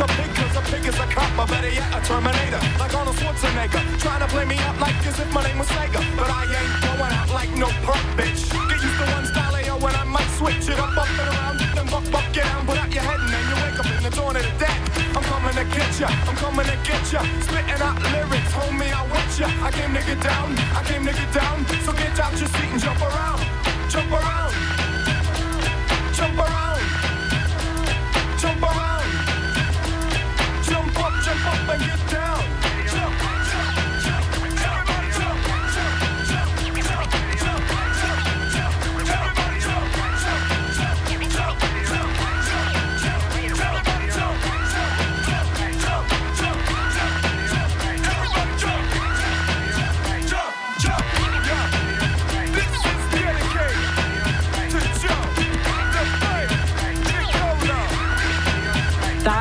A 0.00 0.06
pig 0.16 0.32
cause 0.34 0.56
a 0.56 0.62
pig 0.72 0.86
is 0.88 0.96
a 0.96 1.06
cop. 1.12 1.28
Or 1.36 1.46
better 1.46 1.68
yet, 1.68 1.84
a 1.92 2.00
Terminator. 2.00 2.60
Like 2.80 2.94
Arnold 2.96 3.16
Schwarzenegger. 3.16 3.84
Trying 4.00 4.20
to 4.24 4.28
play 4.32 4.46
me 4.46 4.56
up 4.64 4.80
like 4.80 4.96
as 5.04 5.20
if 5.20 5.30
my 5.30 5.44
name 5.44 5.58
was 5.58 5.68
Sega. 5.68 6.00
But 6.16 6.30
I 6.30 6.48
ain't 6.48 6.72
going 6.80 7.12
out 7.12 7.28
like 7.28 7.52
no 7.52 7.68
perk, 7.84 8.00
bitch. 8.16 8.48
Get 8.48 8.80
used 8.80 8.96
to 8.96 9.06
one 9.12 9.26
style 9.26 9.52
AO 9.60 9.76
when 9.76 9.94
I 9.94 10.04
might 10.04 10.30
switch 10.40 10.72
it 10.72 10.80
up, 10.80 10.96
up 10.96 11.04
and 11.04 11.28
around. 11.28 11.60
Then 11.76 11.86
buck, 11.92 12.04
buck, 12.10 12.24
get 12.32 12.48
down, 12.48 12.64
put 12.64 12.78
out 12.78 12.88
your 12.88 13.04
head 13.04 13.20
and 13.20 13.28
then 13.28 13.44
you 13.44 13.56
wake 13.60 13.76
up 13.76 13.88
in 13.92 14.02
the 14.02 14.12
dawn 14.16 14.36
of 14.36 14.42
the 14.42 14.54
dead. 14.56 14.80
I'm 15.12 15.24
coming 15.28 15.56
to 15.60 15.64
get 15.68 15.92
ya. 16.00 16.08
I'm 16.08 16.36
coming 16.36 16.64
to 16.64 16.76
get 16.80 17.04
ya. 17.12 17.20
Spitting 17.44 17.82
out 17.84 18.00
lyrics, 18.08 18.52
homie, 18.56 18.88
I 18.88 19.04
want 19.04 19.30
ya. 19.36 19.52
I 19.60 19.68
came 19.68 19.92
to 19.92 20.00
get 20.00 20.20
down. 20.24 20.56
I 20.72 20.80
came 20.88 21.04
to 21.04 21.12
get 21.12 21.30
down. 21.36 21.60
So 21.84 21.92
get 21.92 22.16
out 22.16 22.32
your 22.40 22.48
seat 22.48 22.72
and 22.72 22.80
jump 22.80 23.04
around. 23.04 23.44
Jump 23.92 24.08
around. 24.16 24.89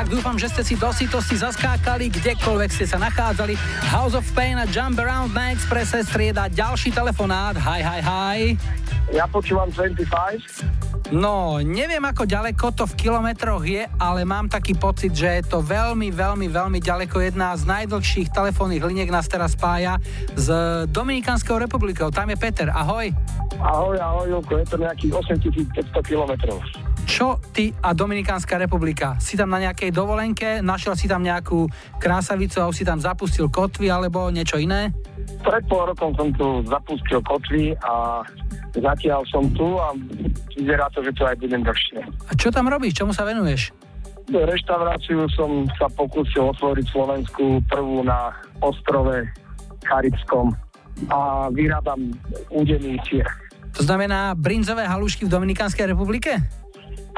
Tak, 0.10 0.26
dúfam, 0.26 0.42
že 0.42 0.50
ste 0.50 0.66
si 0.66 0.74
do 0.74 0.90
sítosti 0.90 1.38
zaskákali, 1.38 2.10
kdekoľvek 2.10 2.74
ste 2.74 2.90
sa 2.90 2.98
nachádzali. 2.98 3.54
House 3.94 4.18
of 4.18 4.26
Pain 4.34 4.58
a 4.58 4.66
Jump 4.66 4.98
Around 4.98 5.38
na 5.38 5.54
Expresse 5.54 6.02
strieda 6.02 6.50
ďalší 6.50 6.90
telefonát. 6.90 7.54
Hi, 7.62 7.78
hi, 7.86 8.02
hi. 8.02 8.40
Ja 9.14 9.30
počúvam 9.30 9.70
25. 9.70 11.14
No, 11.14 11.62
neviem 11.62 12.02
ako 12.02 12.26
ďaleko 12.26 12.74
to 12.74 12.90
v 12.90 12.98
kilometroch 13.06 13.62
je, 13.62 13.86
ale 14.02 14.26
mám 14.26 14.50
taký 14.50 14.74
pocit, 14.74 15.14
že 15.14 15.30
je 15.30 15.44
to 15.46 15.62
veľmi, 15.62 16.10
veľmi, 16.10 16.50
veľmi 16.50 16.82
ďaleko. 16.82 17.22
Jedna 17.22 17.54
z 17.54 17.70
najdlhších 17.70 18.34
telefónnych 18.34 18.82
liniek 18.82 19.14
nás 19.14 19.30
teraz 19.30 19.54
spája 19.54 20.02
s 20.34 20.50
Dominikánskou 20.90 21.62
republikou. 21.62 22.10
Tam 22.10 22.34
je 22.34 22.38
Peter, 22.42 22.74
ahoj. 22.74 23.14
Ahoj, 23.62 23.94
ahoj, 24.02 24.26
Julko, 24.26 24.58
je 24.58 24.74
to 24.74 24.82
nejakých 24.82 25.14
8500 25.70 26.02
kilometrov. 26.02 26.58
Čo 27.20 27.36
ty 27.52 27.76
a 27.84 27.92
Dominikánska 27.92 28.56
republika? 28.56 29.20
Si 29.20 29.36
tam 29.36 29.52
na 29.52 29.60
nejakej 29.60 29.92
dovolenke, 29.92 30.64
našiel 30.64 30.96
si 30.96 31.04
tam 31.04 31.20
nejakú 31.20 31.68
krásavicu 32.00 32.64
a 32.64 32.72
už 32.72 32.80
si 32.80 32.88
tam 32.88 32.96
zapustil 32.96 33.52
kotvy 33.52 33.92
alebo 33.92 34.32
niečo 34.32 34.56
iné? 34.56 34.96
Pred 35.44 35.68
pol 35.68 35.92
rokom 35.92 36.16
som 36.16 36.32
tu 36.32 36.64
zapustil 36.64 37.20
kotvy 37.20 37.76
a 37.84 38.24
zatiaľ 38.72 39.28
som 39.28 39.44
tu 39.52 39.68
a 39.76 39.92
vyzerá 40.56 40.88
to, 40.96 41.04
že 41.04 41.12
tu 41.12 41.28
aj 41.28 41.36
budem 41.44 41.60
dlhšie. 41.60 42.00
A 42.08 42.32
čo 42.40 42.56
tam 42.56 42.72
robíš? 42.72 43.04
Čomu 43.04 43.12
sa 43.12 43.28
venuješ? 43.28 43.76
Reštauráciu 44.32 45.28
som 45.36 45.68
sa 45.76 45.92
pokúsil 45.92 46.48
otvoriť 46.56 46.88
Slovensku 46.88 47.60
prvú 47.68 48.00
na 48.00 48.32
ostrove 48.64 49.28
Karibskom 49.84 50.56
a 51.12 51.52
vyrábam 51.52 52.16
údený 52.48 52.96
sír. 53.04 53.28
To 53.76 53.84
znamená 53.84 54.40
brinzové 54.40 54.88
halušky 54.88 55.28
v 55.28 55.36
Dominikánskej 55.36 55.92
republike? 55.92 56.40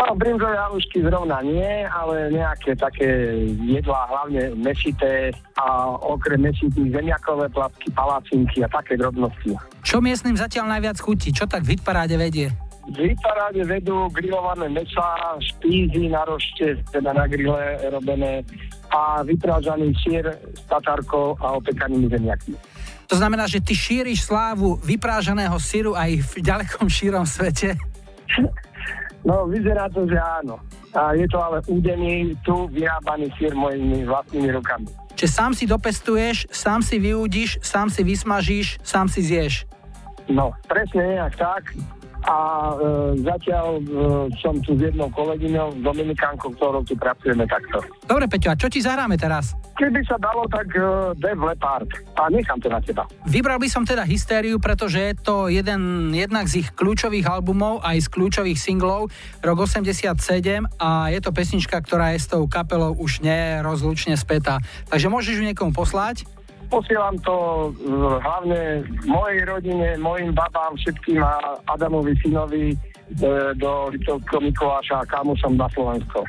No, 0.02 0.18
brinzové 0.18 0.58
halušky 0.58 0.98
zrovna 1.06 1.46
nie, 1.46 1.86
ale 1.86 2.34
nejaké 2.34 2.74
také 2.74 3.38
jedlá, 3.62 4.10
hlavne 4.10 4.50
mesité 4.58 5.30
a 5.62 5.94
okrem 5.94 6.42
mesitých 6.42 6.90
zemiakové 6.90 7.46
placky, 7.54 7.88
palacinky 7.94 8.66
a 8.66 8.70
také 8.72 8.98
drobnosti. 8.98 9.54
Čo 9.86 10.02
miestnym 10.02 10.34
zatiaľ 10.34 10.74
najviac 10.74 10.98
chutí? 10.98 11.30
Čo 11.30 11.46
tak 11.46 11.64
v 11.70 11.78
hitparáde 11.78 12.18
vedie? 12.18 12.50
V 12.90 13.14
hitparáde 13.14 13.62
vedú 13.62 14.10
grillované 14.10 14.66
mesa, 14.74 15.38
špízy 15.38 16.10
na 16.10 16.26
rošte, 16.26 16.82
teda 16.90 17.14
na 17.14 17.30
grille 17.30 17.78
robené 17.94 18.42
a 18.90 19.22
vyprážaný 19.22 19.94
sír 20.02 20.26
s 20.34 20.66
tatárkou 20.66 21.38
a 21.38 21.62
opekanými 21.62 22.10
zemiakmi. 22.10 22.58
To 23.06 23.16
znamená, 23.20 23.46
že 23.46 23.62
ty 23.62 23.78
šíriš 23.78 24.26
slávu 24.26 24.82
vyprážaného 24.82 25.56
syru 25.62 25.94
aj 25.94 26.26
v 26.26 26.34
ďalekom 26.42 26.90
šírom 26.90 27.28
svete? 27.28 27.78
No, 29.22 29.46
vyzerá 29.46 29.86
to, 29.94 30.10
že 30.10 30.18
áno. 30.18 30.58
A 30.98 31.14
je 31.14 31.30
to 31.30 31.38
ale 31.38 31.62
údený, 31.70 32.34
tu 32.42 32.66
vyrábaný 32.74 33.30
sír 33.38 33.54
mojimi 33.54 34.04
vlastnými 34.06 34.50
rukami. 34.58 34.90
že 35.16 35.28
sám 35.30 35.54
si 35.54 35.70
dopestuješ, 35.70 36.50
sám 36.50 36.82
si 36.82 36.98
vyúdiš, 36.98 37.62
sám 37.62 37.94
si 37.94 38.02
vysmažíš, 38.02 38.82
sám 38.82 39.06
si 39.06 39.22
zješ. 39.22 39.70
No, 40.26 40.50
presne 40.66 41.06
nejak 41.14 41.38
tak. 41.38 41.64
A 42.22 42.38
e, 42.38 42.76
zatiaľ 43.26 43.82
e, 43.82 43.84
som 44.38 44.54
tu 44.62 44.78
s 44.78 44.82
jednou 44.82 45.10
kolegyňou, 45.10 45.82
Dominikánkou, 45.82 46.54
ktorou 46.54 46.86
tu 46.86 46.94
pracujeme 46.94 47.50
takto. 47.50 47.82
Dobre, 48.06 48.30
Peťo, 48.30 48.54
a 48.54 48.60
čo 48.60 48.70
ti 48.70 48.78
zahráme 48.78 49.18
teraz? 49.18 49.58
Keby 49.74 50.06
sa 50.06 50.22
dalo, 50.22 50.46
tak 50.46 50.70
e, 50.78 51.18
Def 51.18 51.40
Leppard. 51.42 51.90
A 52.14 52.30
nechám 52.30 52.62
to 52.62 52.70
na 52.70 52.78
teba. 52.78 53.10
Vybral 53.26 53.58
by 53.58 53.66
som 53.66 53.82
teda 53.82 54.06
Hystériu, 54.06 54.62
pretože 54.62 55.02
je 55.02 55.14
to 55.18 55.50
jeden 55.50 56.14
jednak 56.14 56.46
z 56.46 56.62
ich 56.62 56.70
kľúčových 56.78 57.26
albumov, 57.26 57.82
aj 57.82 58.06
z 58.06 58.08
kľúčových 58.14 58.60
singlov, 58.62 59.10
rok 59.42 59.58
87 59.66 60.14
a 60.78 61.10
je 61.10 61.20
to 61.20 61.34
pesnička, 61.34 61.82
ktorá 61.82 62.14
je 62.14 62.20
s 62.22 62.28
tou 62.30 62.46
kapelou 62.46 62.94
už 62.94 63.26
nerozlučne 63.26 64.14
spätá. 64.14 64.62
Takže 64.94 65.10
môžeš 65.10 65.42
ju 65.42 65.44
niekomu 65.50 65.74
poslať? 65.74 66.30
Posielam 66.72 67.20
to 67.20 67.36
e, 67.36 67.70
hlavne 68.24 68.88
mojej 69.04 69.44
rodine, 69.44 70.00
mojim 70.00 70.32
babám, 70.32 70.72
všetkým 70.80 71.20
a 71.20 71.60
Adamovi 71.68 72.16
synovi 72.24 72.72
e, 72.72 72.76
do 73.60 73.92
Litovského 73.92 74.40
Mikuláša 74.40 75.04
a 75.04 75.10
kamošom 75.12 75.60
na 75.60 75.68
Slovensko. 75.76 76.24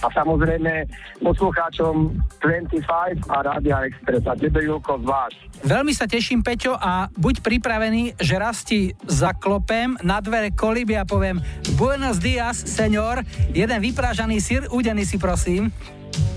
A 0.00 0.08
samozrejme 0.08 0.88
poslucháčom 1.20 2.16
25 2.40 3.28
a 3.28 3.36
Rádia 3.44 3.84
Express 3.84 4.24
a 4.24 4.32
tebe 4.32 4.64
Julko 4.64 4.96
zvlášť. 5.04 5.68
Veľmi 5.68 5.92
sa 5.92 6.08
teším, 6.08 6.40
Peťo, 6.40 6.80
a 6.80 7.12
buď 7.12 7.44
pripravený, 7.44 8.16
že 8.16 8.40
raz 8.40 8.64
ti 8.64 8.96
zaklopem 9.04 10.00
na 10.00 10.24
dvere 10.24 10.48
koliby 10.56 10.96
a 10.96 11.04
poviem 11.04 11.44
Buenos 11.76 12.24
dias, 12.24 12.56
senor, 12.56 13.20
jeden 13.52 13.78
vyprážaný 13.84 14.40
sír, 14.40 14.64
udený 14.72 15.04
si 15.04 15.20
prosím. 15.20 15.68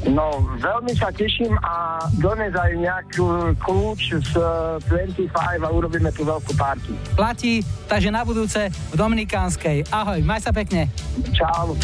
No, 0.07 0.39
veľmi 0.57 0.93
sa 0.95 1.11
teším 1.11 1.53
a 1.61 1.99
dones 2.17 2.55
aj 2.55 2.71
nejaký 2.79 3.21
kľúč 3.59 4.15
z 4.15 4.33
e, 4.87 5.25
25 5.27 5.35
a 5.35 5.69
urobíme 5.69 6.09
tú 6.15 6.23
veľkú 6.23 6.55
party. 6.55 6.91
Platí, 7.13 7.61
takže 7.91 8.09
na 8.09 8.23
budúce 8.23 8.71
v 8.71 8.95
Dominikánskej. 8.95 9.89
Ahoj, 9.91 10.23
maj 10.23 10.41
sa 10.41 10.55
pekne. 10.55 10.87
Čau. 11.35 11.75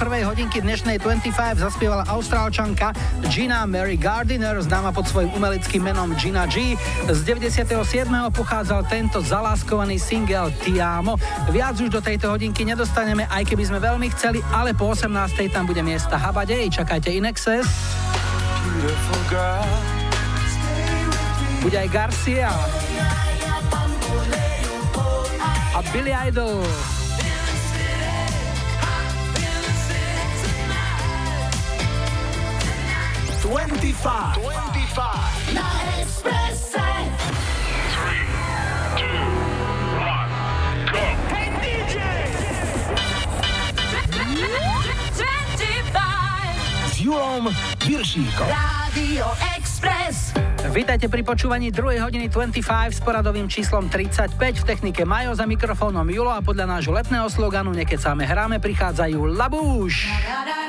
prvej 0.00 0.24
hodinky 0.24 0.64
dnešnej 0.64 0.96
25 0.96 1.60
zaspievala 1.60 2.08
austrálčanka 2.08 2.96
Gina 3.28 3.68
Mary 3.68 4.00
Gardiner, 4.00 4.56
známa 4.56 4.96
pod 4.96 5.04
svojim 5.04 5.28
umeleckým 5.36 5.84
menom 5.84 6.16
Gina 6.16 6.48
G. 6.48 6.72
Z 7.04 7.20
97. 7.28 8.08
pochádzal 8.32 8.88
tento 8.88 9.20
zaláskovaný 9.20 10.00
single 10.00 10.56
Tiamo. 10.64 11.20
Viac 11.52 11.76
už 11.84 11.92
do 11.92 12.00
tejto 12.00 12.32
hodinky 12.32 12.64
nedostaneme, 12.64 13.28
aj 13.28 13.44
keby 13.44 13.60
sme 13.68 13.76
veľmi 13.76 14.08
chceli, 14.16 14.40
ale 14.56 14.72
po 14.72 14.88
18. 14.88 15.12
tam 15.52 15.68
bude 15.68 15.84
miesta 15.84 16.16
Habadej. 16.16 16.72
Čakajte 16.72 17.12
Inexes. 17.12 17.68
Bude 21.60 21.76
aj 21.76 21.88
Garcia. 21.92 22.48
A 25.76 25.78
Billy 25.92 26.16
Idol. 26.32 26.64
Vašíko. 48.10 48.42
Rádio 48.42 49.26
Express. 49.54 50.34
Vítajte 50.74 51.06
pri 51.06 51.22
počúvaní 51.22 51.70
2. 51.70 52.02
hodiny 52.02 52.26
25 52.26 52.58
s 52.90 52.98
poradovým 53.06 53.46
číslom 53.46 53.86
35 53.86 54.34
v 54.34 54.64
technike 54.66 55.06
Majo 55.06 55.38
za 55.38 55.46
mikrofónom 55.46 56.02
Julo 56.10 56.34
a 56.34 56.42
podľa 56.42 56.66
nášho 56.66 56.90
letného 56.90 57.30
sloganu 57.30 57.70
Nekecáme 57.70 58.26
hráme 58.26 58.58
prichádzajú 58.58 59.38
Labúš. 59.38 60.10
Ra, 60.10 60.42
ra, 60.42 60.42
ra. 60.42 60.59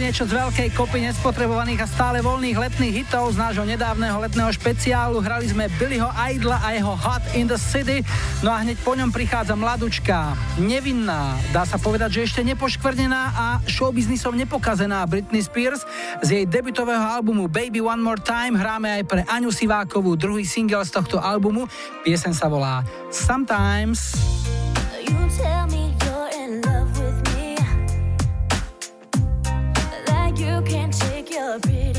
Niečo 0.00 0.24
z 0.24 0.32
veľkej 0.32 0.72
kopy 0.72 1.04
nespotrebovaných 1.12 1.84
a 1.84 1.86
stále 1.86 2.24
voľných 2.24 2.56
letných 2.56 3.04
hitov 3.04 3.36
z 3.36 3.36
nášho 3.36 3.68
nedávneho 3.68 4.16
letného 4.16 4.48
špeciálu. 4.48 5.20
Hrali 5.20 5.52
sme 5.52 5.68
Billyho 5.76 6.08
Idla 6.16 6.56
a 6.64 6.72
jeho 6.72 6.96
Hot 6.96 7.20
in 7.36 7.44
the 7.44 7.60
City. 7.60 8.00
No 8.40 8.48
a 8.48 8.64
hneď 8.64 8.80
po 8.80 8.96
ňom 8.96 9.12
prichádza 9.12 9.52
mladučka, 9.52 10.32
nevinná, 10.56 11.36
dá 11.52 11.68
sa 11.68 11.76
povedať, 11.76 12.16
že 12.16 12.32
ešte 12.32 12.40
nepoškvrnená 12.48 13.22
a 13.36 13.46
showbiznisom 13.68 14.32
nepokazená 14.40 15.04
Britney 15.04 15.44
Spears. 15.44 15.84
Z 16.24 16.28
jej 16.32 16.44
debutového 16.48 17.04
albumu 17.04 17.44
Baby 17.52 17.84
One 17.84 18.00
More 18.00 18.24
Time 18.24 18.56
hráme 18.56 18.88
aj 19.00 19.02
pre 19.04 19.20
Aňu 19.28 19.52
Sivákovú 19.52 20.16
druhý 20.16 20.48
single 20.48 20.80
z 20.88 20.96
tohto 20.96 21.20
albumu. 21.20 21.68
Piesen 22.08 22.32
sa 22.32 22.48
volá 22.48 22.80
Sometimes. 23.12 24.16
Take 31.58 31.89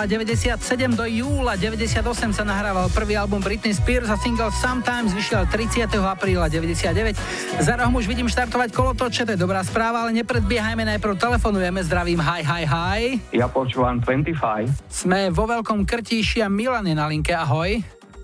apríla 0.00 0.32
97 0.56 0.96
do 0.96 1.04
júla 1.04 1.60
98 1.60 2.32
sa 2.32 2.40
nahrával 2.40 2.88
prvý 2.88 3.20
album 3.20 3.36
Britney 3.36 3.76
Spears 3.76 4.08
a 4.08 4.16
single 4.16 4.48
Sometimes 4.48 5.12
vyšiel 5.12 5.44
30. 5.44 5.92
apríla 6.00 6.48
99. 6.48 7.20
Za 7.60 7.76
rohom 7.76 8.00
už 8.00 8.08
vidím 8.08 8.24
štartovať 8.24 8.72
kolotoče, 8.72 9.28
to 9.28 9.36
je 9.36 9.40
dobrá 9.40 9.60
správa, 9.60 10.08
ale 10.08 10.16
nepredbiehajme, 10.24 10.88
najprv 10.96 11.20
telefonujeme, 11.20 11.84
zdravím, 11.84 12.16
hi, 12.16 12.40
hi, 12.40 12.64
hi. 12.64 13.00
Ja 13.36 13.52
počúvam 13.52 14.00
25. 14.00 14.72
Sme 14.88 15.28
vo 15.28 15.44
Veľkom 15.44 15.84
Krtíši 15.84 16.40
a 16.40 16.48
Milan 16.48 16.88
je 16.88 16.96
na 16.96 17.04
linke, 17.04 17.36
ahoj. 17.36 17.76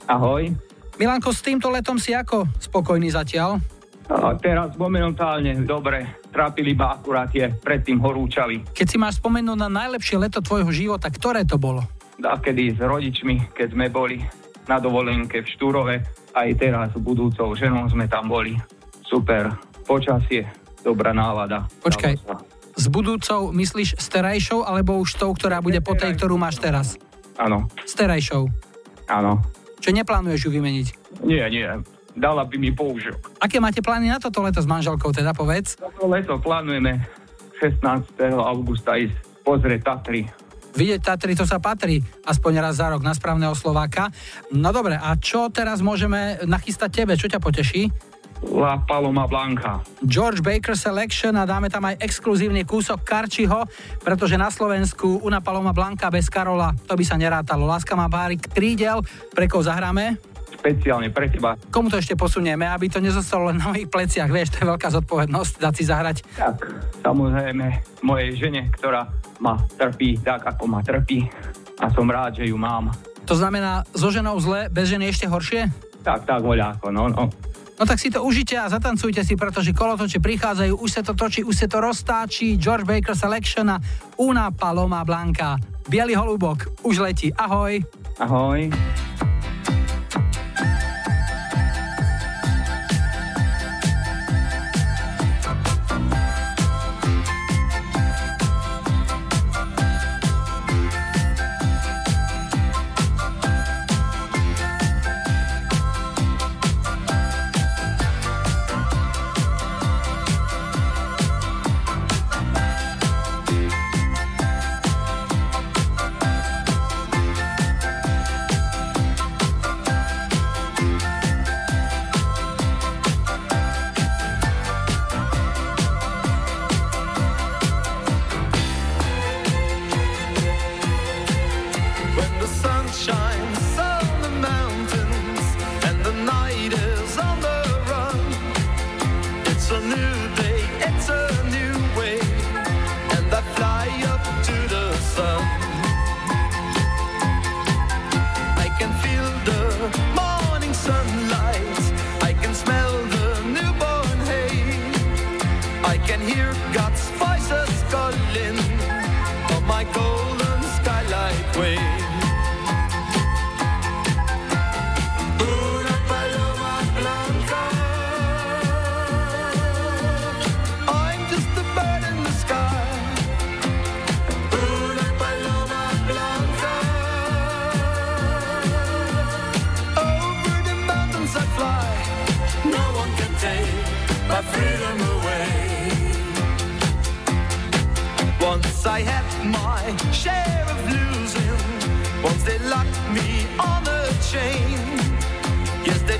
Ahoj. 0.09 0.49
Milanko, 0.97 1.29
s 1.29 1.45
týmto 1.45 1.68
letom 1.68 2.01
si 2.01 2.16
ako 2.16 2.49
spokojný 2.57 3.12
zatiaľ? 3.12 3.61
A 4.09 4.33
teraz 4.41 4.72
momentálne 4.81 5.53
dobre, 5.68 6.09
trápili 6.37 6.76
iba 6.76 6.93
akurát 6.93 7.32
je 7.32 7.49
predtým 7.49 7.97
horúčavy. 7.97 8.61
Keď 8.76 8.87
si 8.87 9.01
máš 9.01 9.16
spomenúť 9.16 9.57
na 9.57 9.72
najlepšie 9.72 10.20
leto 10.20 10.45
tvojho 10.45 10.68
života, 10.68 11.09
ktoré 11.09 11.49
to 11.49 11.57
bolo? 11.57 11.80
A 12.20 12.37
kedy 12.37 12.76
s 12.76 12.80
rodičmi, 12.84 13.57
keď 13.57 13.72
sme 13.72 13.89
boli 13.89 14.20
na 14.68 14.76
dovolenke 14.76 15.41
v 15.41 15.49
Štúrove, 15.49 15.95
aj 16.37 16.49
teraz 16.61 16.93
s 16.93 17.01
budúcou 17.01 17.57
ženou 17.57 17.89
sme 17.89 18.05
tam 18.05 18.28
boli. 18.28 18.53
Super, 19.09 19.57
počasie, 19.89 20.45
dobrá 20.84 21.16
nálada. 21.16 21.64
Počkaj, 21.80 22.20
s 22.76 22.87
budúcou 22.93 23.57
myslíš 23.57 23.97
s 23.97 24.07
terajšou, 24.12 24.68
alebo 24.68 25.01
už 25.01 25.16
tou, 25.16 25.32
ktorá 25.32 25.64
bude 25.64 25.80
po 25.80 25.97
tej, 25.97 26.12
ktorú 26.20 26.37
máš 26.37 26.61
teraz? 26.61 27.01
Áno, 27.41 27.68
S 27.89 27.97
terajšou. 27.97 28.45
áno. 29.09 29.41
Čo 29.80 29.93
neplánuješ 29.95 30.49
ju 30.49 30.51
vymeniť? 30.57 30.87
Nie, 31.22 31.47
nie, 31.49 31.64
dala 32.17 32.49
by 32.49 32.57
mi 32.57 32.73
použok. 32.73 33.37
Aké 33.39 33.61
máte 33.61 33.85
plány 33.85 34.09
na 34.09 34.17
toto 34.17 34.41
leto 34.41 34.59
s 34.59 34.67
manželkou, 34.67 35.12
teda 35.12 35.37
povedz? 35.37 35.77
Toto 35.77 36.09
leto 36.09 36.41
plánujeme 36.41 37.05
16. 37.61 38.17
augusta 38.41 38.97
ísť 38.97 39.45
pozrieť 39.45 39.81
Tatry. 39.85 40.27
Vidieť 40.77 41.01
Tatry, 41.01 41.33
to 41.33 41.49
sa 41.49 41.57
patrí 41.57 42.05
aspoň 42.29 42.53
raz 42.61 42.77
za 42.77 42.93
rok 42.93 43.01
na 43.01 43.17
správneho 43.17 43.57
Slováka. 43.57 44.12
No 44.53 44.73
dobre, 44.77 44.97
a 44.97 45.17
čo 45.17 45.49
teraz 45.49 45.81
môžeme 45.81 46.37
nachystať 46.45 47.05
tebe? 47.05 47.17
Čo 47.17 47.33
ťa 47.33 47.41
poteší? 47.41 47.89
La 48.53 48.77
Paloma 48.85 49.25
Blanca. 49.25 49.81
George 50.05 50.45
Baker 50.45 50.77
Selection 50.77 51.33
a 51.41 51.49
dáme 51.49 51.73
tam 51.73 51.89
aj 51.89 51.97
exkluzívny 52.05 52.69
kúsok 52.69 53.01
Karčiho, 53.01 53.64
pretože 54.05 54.37
na 54.37 54.53
Slovensku 54.53 55.25
Una 55.25 55.41
Paloma 55.41 55.73
Blanca 55.73 56.12
bez 56.12 56.29
Karola, 56.29 56.77
to 56.85 56.93
by 56.93 57.05
sa 57.09 57.17
nerátalo. 57.17 57.64
Láska 57.64 57.97
má 57.97 58.12
párik 58.12 58.45
krídel, 58.53 59.01
pre 59.33 59.49
koho 59.49 59.64
zahráme? 59.64 60.36
Špeciálne 60.47 61.11
pre 61.11 61.26
teba. 61.26 61.59
Komu 61.74 61.90
to 61.90 61.99
ešte 61.99 62.14
posunieme, 62.14 62.66
aby 62.70 62.86
to 62.86 63.03
nezostalo 63.03 63.51
len 63.51 63.59
na 63.59 63.74
mojich 63.74 63.90
pleciach, 63.90 64.30
vieš, 64.30 64.55
to 64.55 64.62
je 64.62 64.70
veľká 64.70 64.88
zodpovednosť 64.94 65.53
dať 65.59 65.74
si 65.74 65.84
zahrať. 65.86 66.16
Tak, 66.38 66.57
samozrejme, 67.03 67.66
mojej 68.07 68.30
žene, 68.38 68.70
ktorá 68.78 69.11
ma 69.42 69.59
trpí 69.76 70.22
tak, 70.22 70.47
ako 70.47 70.64
ma 70.70 70.80
trpí. 70.86 71.26
A 71.82 71.90
som 71.92 72.09
rád, 72.09 72.40
že 72.40 72.49
ju 72.49 72.57
mám. 72.57 72.94
To 73.26 73.34
znamená, 73.34 73.82
so 73.90 74.09
ženou 74.09 74.38
zle, 74.38 74.70
bez 74.70 74.86
ženy 74.86 75.11
ešte 75.11 75.26
horšie? 75.26 75.68
Tak, 76.07 76.24
tak, 76.24 76.40
voľako, 76.40 76.94
no, 76.94 77.11
no. 77.11 77.26
No 77.76 77.84
tak 77.84 78.01
si 78.01 78.09
to 78.09 78.24
užite 78.24 78.57
a 78.57 78.72
zatancujte 78.72 79.20
si, 79.20 79.36
pretože 79.36 79.76
kolotoče 79.76 80.16
prichádzajú, 80.16 80.80
už 80.80 80.90
sa 80.90 81.03
to 81.05 81.12
točí, 81.12 81.44
už 81.44 81.53
sa 81.53 81.68
to 81.68 81.84
roztáčí. 81.84 82.57
George 82.57 82.88
Baker 82.88 83.12
Selection 83.12 83.68
a 83.68 83.76
Una 84.16 84.49
Paloma 84.49 85.05
Blanca. 85.05 85.61
Bielý 85.84 86.16
holubok 86.16 86.80
už 86.88 87.05
letí. 87.05 87.28
Ahoj. 87.36 87.84
Ahoj. 88.16 88.72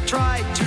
Tried 0.07 0.55
to 0.55 0.66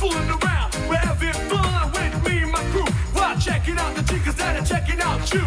fooling 0.00 0.30
around. 0.30 0.74
We're 0.88 0.96
having 0.96 1.34
fun 1.50 1.92
with 1.92 2.14
me 2.24 2.38
and 2.44 2.52
my 2.52 2.62
crew. 2.72 2.90
While 3.12 3.38
checking 3.38 3.76
out 3.76 3.94
the 3.94 4.02
chicas 4.02 4.36
that 4.36 4.56
are 4.58 4.64
checking 4.64 5.00
out 5.02 5.32
you. 5.34 5.44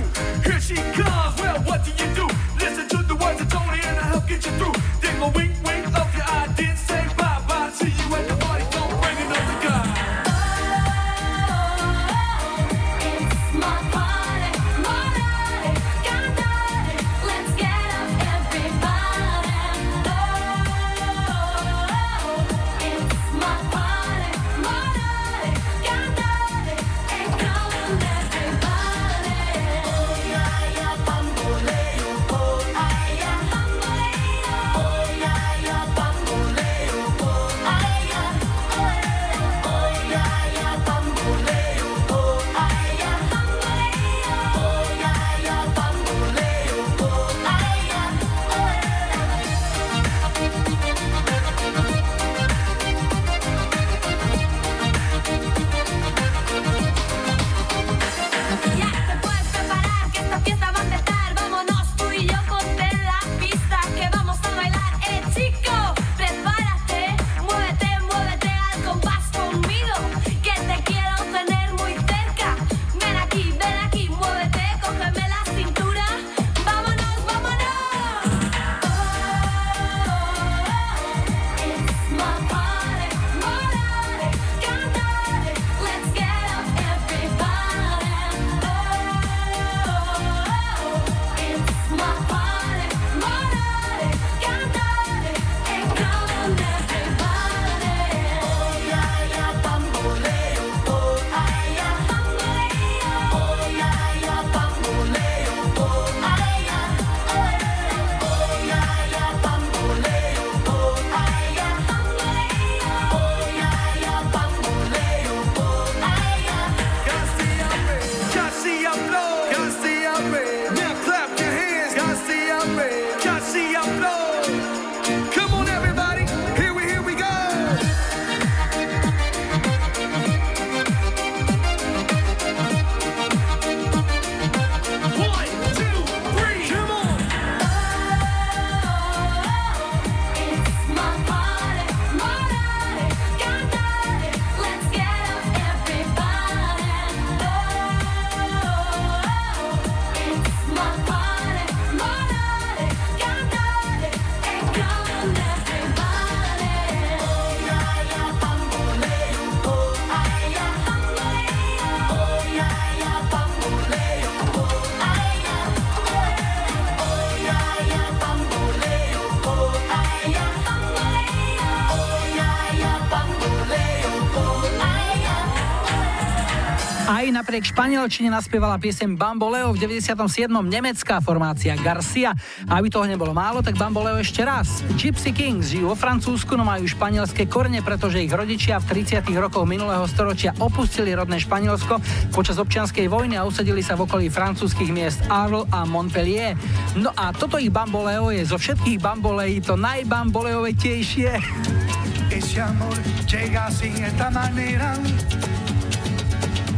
Napriek 177.53 177.69
španielčine 177.69 178.33
naspievala 178.33 178.81
piesem 178.81 179.13
Bamboleo 179.13 179.77
v 179.77 179.85
97. 179.85 180.49
nemecká 180.65 181.21
formácia 181.21 181.77
Garcia. 181.77 182.33
A 182.65 182.81
aby 182.81 182.89
toho 182.89 183.05
nebolo 183.05 183.29
málo, 183.29 183.61
tak 183.61 183.77
Bamboleo 183.77 184.17
ešte 184.17 184.41
raz. 184.41 184.81
Gypsy 184.97 185.29
Kings 185.29 185.69
žijú 185.69 185.93
vo 185.93 185.93
Francúzsku, 185.93 186.57
no 186.57 186.65
majú 186.65 186.89
španielské 186.89 187.45
korene, 187.45 187.85
pretože 187.85 188.25
ich 188.25 188.33
rodičia 188.33 188.81
v 188.81 189.05
30. 189.05 189.29
rokoch 189.37 189.69
minulého 189.69 190.01
storočia 190.09 190.57
opustili 190.57 191.13
rodné 191.13 191.37
Španielsko 191.37 192.01
počas 192.33 192.57
občianskej 192.57 193.05
vojny 193.05 193.37
a 193.37 193.45
usadili 193.45 193.85
sa 193.85 193.93
v 193.93 194.09
okolí 194.09 194.33
francúzskych 194.33 194.89
miest 194.89 195.21
Arles 195.29 195.69
a 195.69 195.85
Montpellier. 195.85 196.57
No 196.97 197.13
a 197.13 197.37
toto 197.37 197.61
ich 197.61 197.69
Bamboleo 197.69 198.33
je 198.33 198.49
zo 198.49 198.57
všetkých 198.57 198.97
Bamboleí 198.97 199.61
to 199.61 199.77
najbamboleovetejšie. 199.77 201.37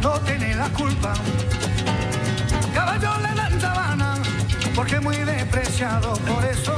No 0.06 0.19
tiene 0.19 0.53
la 0.53 0.69
culpa. 0.69 1.15
Caballo 2.76 3.11
le 3.23 3.34
dan 3.34 3.60
sabana, 3.60 4.14
porque 4.76 4.99
muy 4.99 5.18
despreciado. 5.18 6.14
Por 6.32 6.45
eso 6.45 6.76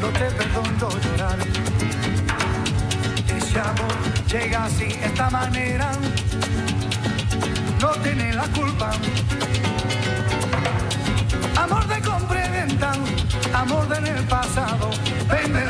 no 0.00 0.08
te 0.08 0.24
perdono 0.38 0.88
llorar. 1.04 1.38
Ese 3.28 3.60
amor 3.60 3.94
llega 4.26 4.64
así, 4.64 4.88
esta 5.04 5.30
manera. 5.30 5.92
No 7.80 7.90
tiene 8.02 8.32
la 8.32 8.48
culpa. 8.48 8.90
Amor 11.62 11.86
de 11.86 12.00
compra 12.00 12.44
y 12.44 12.50
venta, 12.50 12.92
amor 13.54 13.88
del 13.88 14.04
el 14.16 14.24
pasado. 14.24 14.90
Ven, 15.30 15.67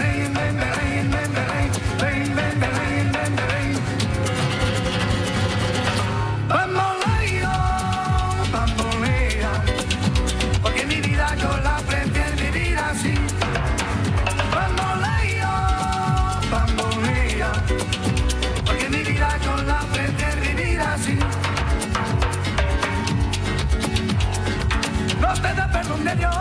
de 26.08 26.16
Dios. 26.16 26.34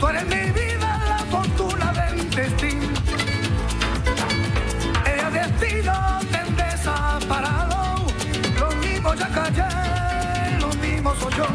Tú 0.00 0.08
eres 0.08 0.26
mi 0.26 0.50
vida, 0.50 1.00
la 1.08 1.18
fortuna 1.30 1.92
del 1.92 2.30
destino. 2.30 2.88
El 5.06 5.32
destino 5.32 6.20
te 6.32 6.62
desaparado. 6.62 8.06
Lo 8.58 8.70
mismo 8.76 9.14
ya 9.14 9.28
callé, 9.28 10.58
lo 10.60 10.68
mismo 10.84 11.14
soy 11.20 11.32
yo. 11.36 11.46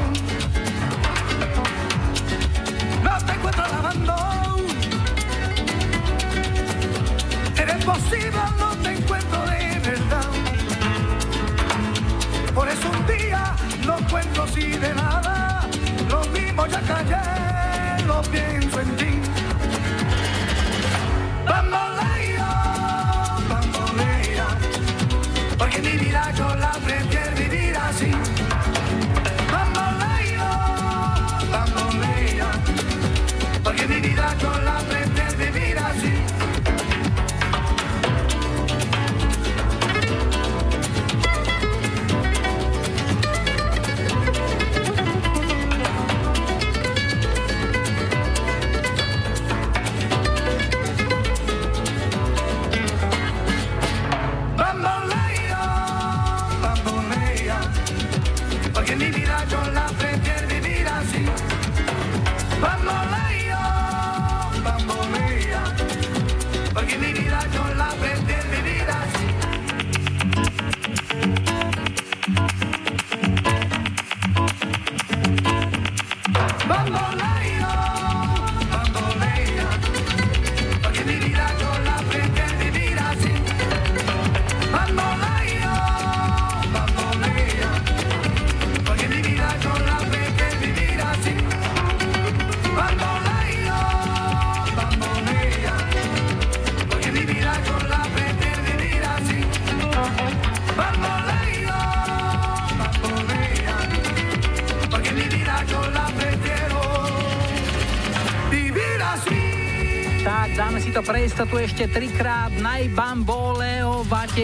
No 3.03 3.25
te 3.25 3.31
encuentro 3.33 3.63
lavando. 3.67 4.15
Eres 7.57 7.85
posible, 7.85 8.43
no 8.59 8.72
no 14.13 14.19
encuentro 14.19 14.43
así 14.43 14.61
de 14.61 14.93
nada. 14.93 15.67
Lo 16.07 16.23
mismo 16.25 16.67
ya 16.67 16.81
callé, 16.81 18.05
lo 18.05 18.21
pienso 18.21 18.79
en 18.79 18.95
ti. 18.95 19.32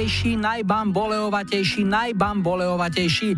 Najbamboleovatejší, 0.09 0.35
najbamboleovatejší, 0.35 1.83
najbamboleovatejší. 1.85 3.29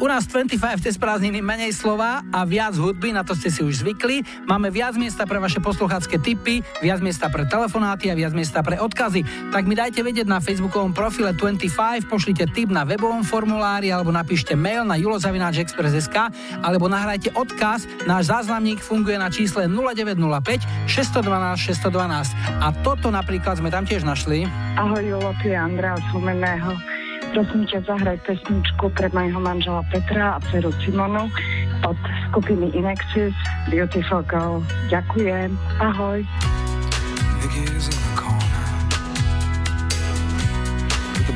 U 0.00 0.08
nás 0.08 0.24
25 0.24 0.80
cez 0.80 0.96
prázdniny 0.96 1.44
menej 1.44 1.76
slova 1.76 2.24
a 2.32 2.48
viac 2.48 2.72
hudby, 2.72 3.12
na 3.12 3.20
to 3.20 3.36
ste 3.36 3.52
si 3.52 3.60
už 3.60 3.84
zvykli. 3.84 4.24
Máme 4.48 4.72
viac 4.72 4.96
miesta 4.96 5.28
pre 5.28 5.36
vaše 5.36 5.60
posluchácké 5.60 6.16
tipy, 6.16 6.64
viac 6.80 7.04
miesta 7.04 7.28
pre 7.28 7.44
telefonáty 7.44 8.08
a 8.08 8.16
viac 8.16 8.32
miesta 8.32 8.64
pre 8.64 8.80
odkazy. 8.80 9.52
Tak 9.52 9.68
mi 9.68 9.76
dajte 9.76 10.00
vedieť 10.00 10.24
na 10.24 10.40
facebookovom 10.40 10.96
profile 10.96 11.36
25, 11.36 12.08
pošlite 12.08 12.48
tip 12.56 12.72
na 12.72 12.88
webovom 12.88 13.20
formulári 13.20 13.92
alebo 13.92 14.08
napíšte 14.08 14.56
mail 14.56 14.88
na 14.88 14.96
julozavináčexpress.sk 14.96 16.16
alebo 16.64 16.88
nahrajte 16.88 17.36
odkaz. 17.36 17.84
Náš 18.08 18.32
záznamník 18.32 18.80
funguje 18.80 19.20
na 19.20 19.28
čísle 19.28 19.68
0905 19.68 20.88
612 20.88 21.76
612. 21.76 22.64
A 22.64 22.72
toto 22.80 23.12
napríklad 23.12 23.60
sme 23.60 23.68
tam 23.68 23.84
tiež 23.84 24.08
našli. 24.08 24.48
Ahoj 24.80 25.04
Julo, 25.04 25.36
tu 25.44 25.52
je 25.52 25.58
Andrea 25.60 25.92
z 26.00 26.08
Humeného. 26.08 26.99
Prosím 27.30 27.62
ťa, 27.70 27.86
zahraj 27.86 28.18
pesničku 28.26 28.90
pre 28.92 29.06
mojho 29.14 29.38
manžela 29.38 29.86
Petra 29.88 30.36
a 30.36 30.38
dceru 30.50 30.74
Simonu 30.82 31.30
od 31.86 31.98
skupiny 32.28 32.74
Inexis 32.74 33.32
Beautiful 33.70 34.26
Girl. 34.26 34.60
Ďakujem. 34.90 35.54
Ahoj. 35.78 36.26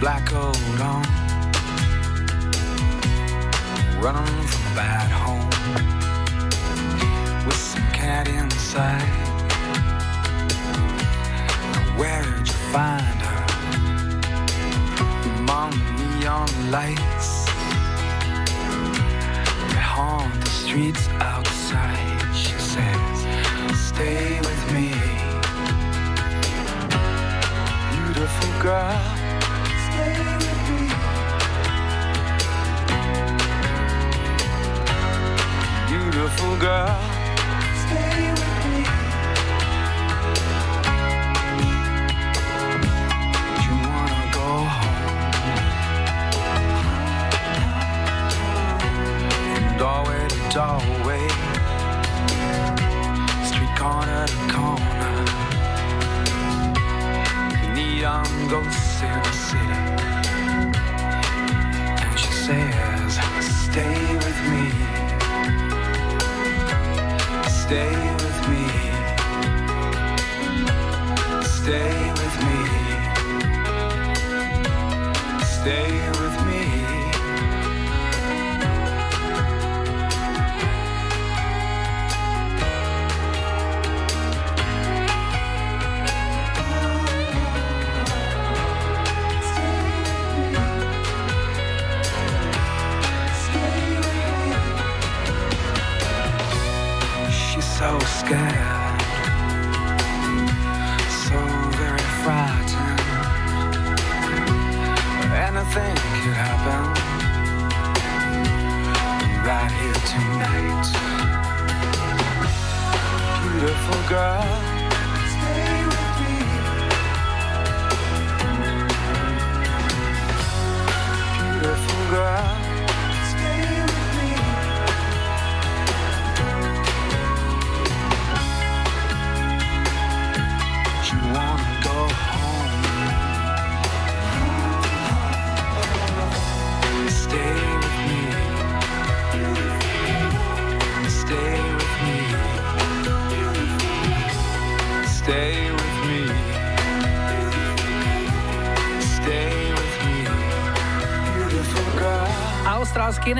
Black 0.05 0.29
coat 0.29 0.53
on, 0.85 1.01
running 4.05 4.45
from 4.45 4.62
a 4.69 4.75
bad 4.77 5.09
home 5.09 5.49
with 7.47 7.57
some 7.57 7.89
cat 7.97 8.29
inside. 8.29 9.01
Where'd 11.97 12.45
you 12.45 12.53
find 12.69 13.16
her? 13.23 13.44
The 15.70 16.19
neon 16.19 16.70
lights, 16.70 17.47
they 19.70 19.85
haunt 19.95 20.35
the 20.45 20.51
streets 20.51 21.09
outside. 21.20 22.35
She 22.35 22.57
says, 22.59 23.16
"Stay 23.89 24.41
with 24.41 24.73
me." 24.73 25.15
beautiful 28.15 28.62
girl. 28.62 29.01
Stay 29.86 30.16
with 30.41 30.61
me. 30.70 30.89
Beautiful 35.89 36.57
girl. 36.57 37.14
doorway, 50.55 51.26
street 53.43 53.74
corner 53.76 54.24
to 54.24 54.36
corner. 54.55 55.14
Neon 57.74 58.24
um, 58.24 58.48
ghosts 58.48 59.02
in 59.02 59.18
the 59.24 59.32
city, 59.32 59.81
and 62.05 62.18
she 62.20 62.32
says, 62.47 63.18
"Stay 63.64 63.98
with 64.24 64.40
me, 64.52 64.64
stay 67.48 67.94
with 68.22 68.40
me, 68.48 68.64
stay." 71.43 72.03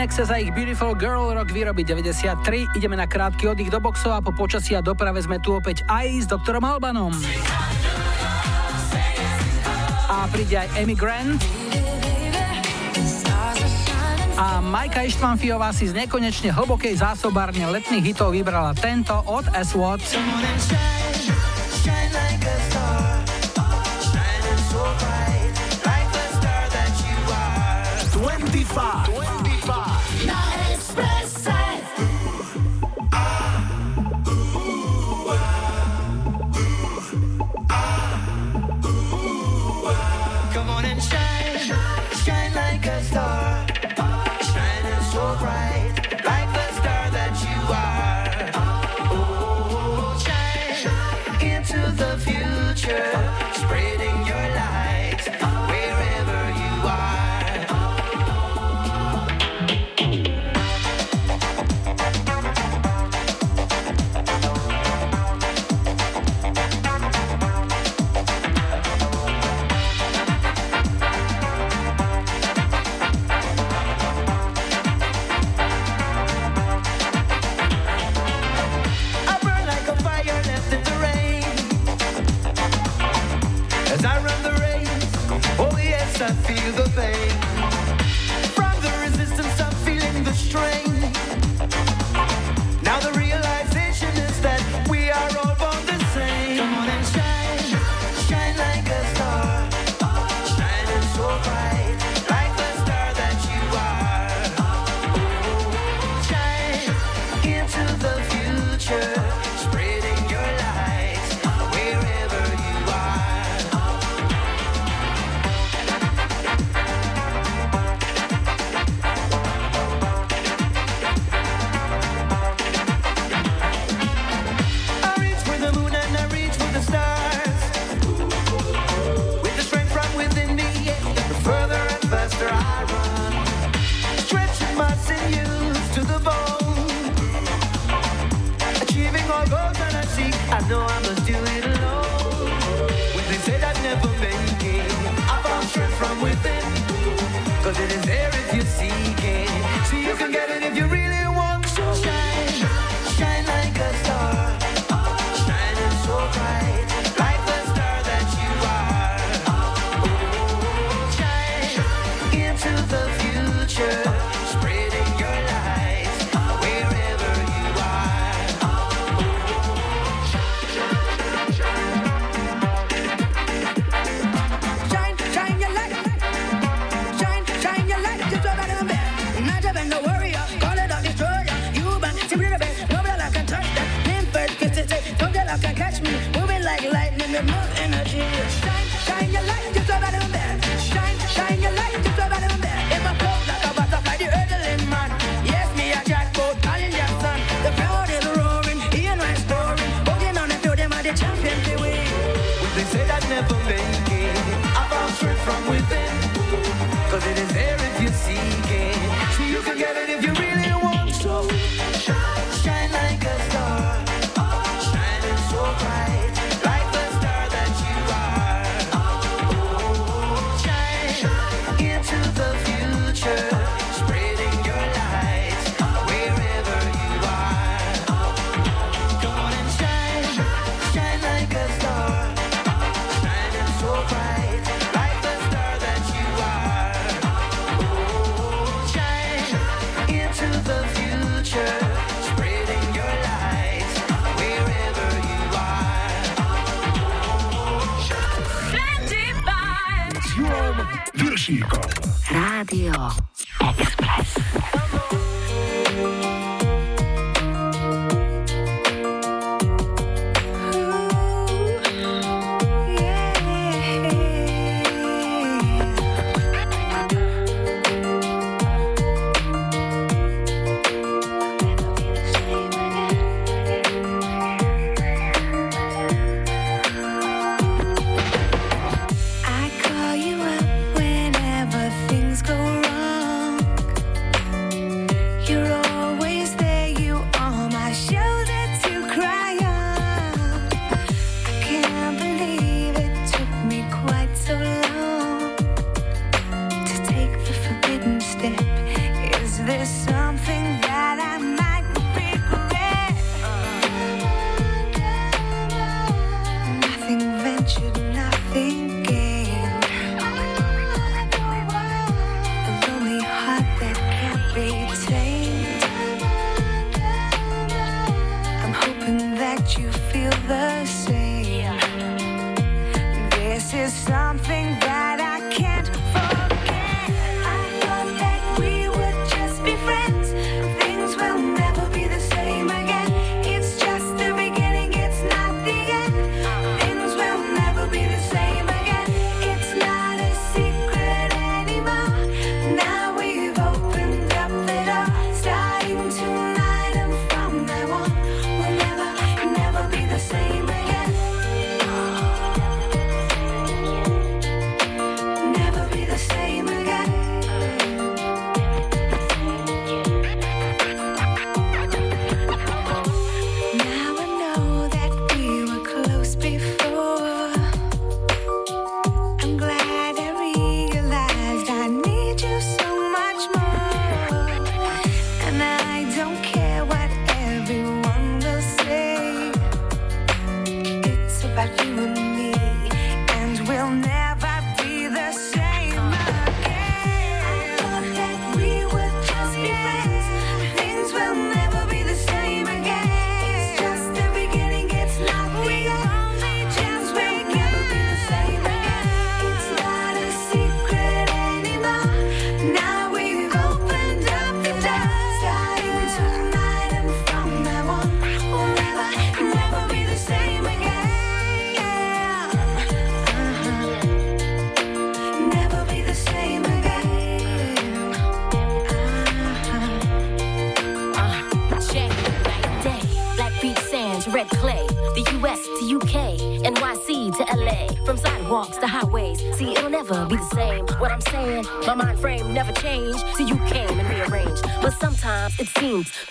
Nexus 0.05 0.28
a 0.28 0.36
ich 0.36 0.52
Beautiful 0.52 0.93
Girl 0.93 1.32
rok 1.32 1.48
výroby 1.48 1.81
93. 1.81 2.76
Ideme 2.76 2.93
na 2.93 3.09
krátky 3.09 3.48
oddych 3.48 3.72
do 3.72 3.81
boxov 3.81 4.12
a 4.12 4.20
po 4.20 4.36
počasí 4.36 4.76
a 4.76 4.85
doprave 4.85 5.16
sme 5.24 5.40
tu 5.40 5.56
opäť 5.56 5.81
aj 5.89 6.06
s 6.20 6.26
doktorom 6.28 6.60
Albanom. 6.60 7.16
A 10.05 10.28
príde 10.28 10.60
aj 10.60 10.68
Amy 10.76 10.93
Grant. 10.93 11.40
A 14.36 14.60
Majka 14.60 15.09
Ištvanfiová 15.09 15.72
si 15.72 15.89
z 15.89 15.97
nekonečne 15.97 16.52
hlbokej 16.52 17.01
zásobárne 17.01 17.64
letných 17.64 18.05
hitov 18.12 18.36
vybrala 18.36 18.76
tento 18.76 19.16
od 19.24 19.48
S-Watt. 19.56 20.05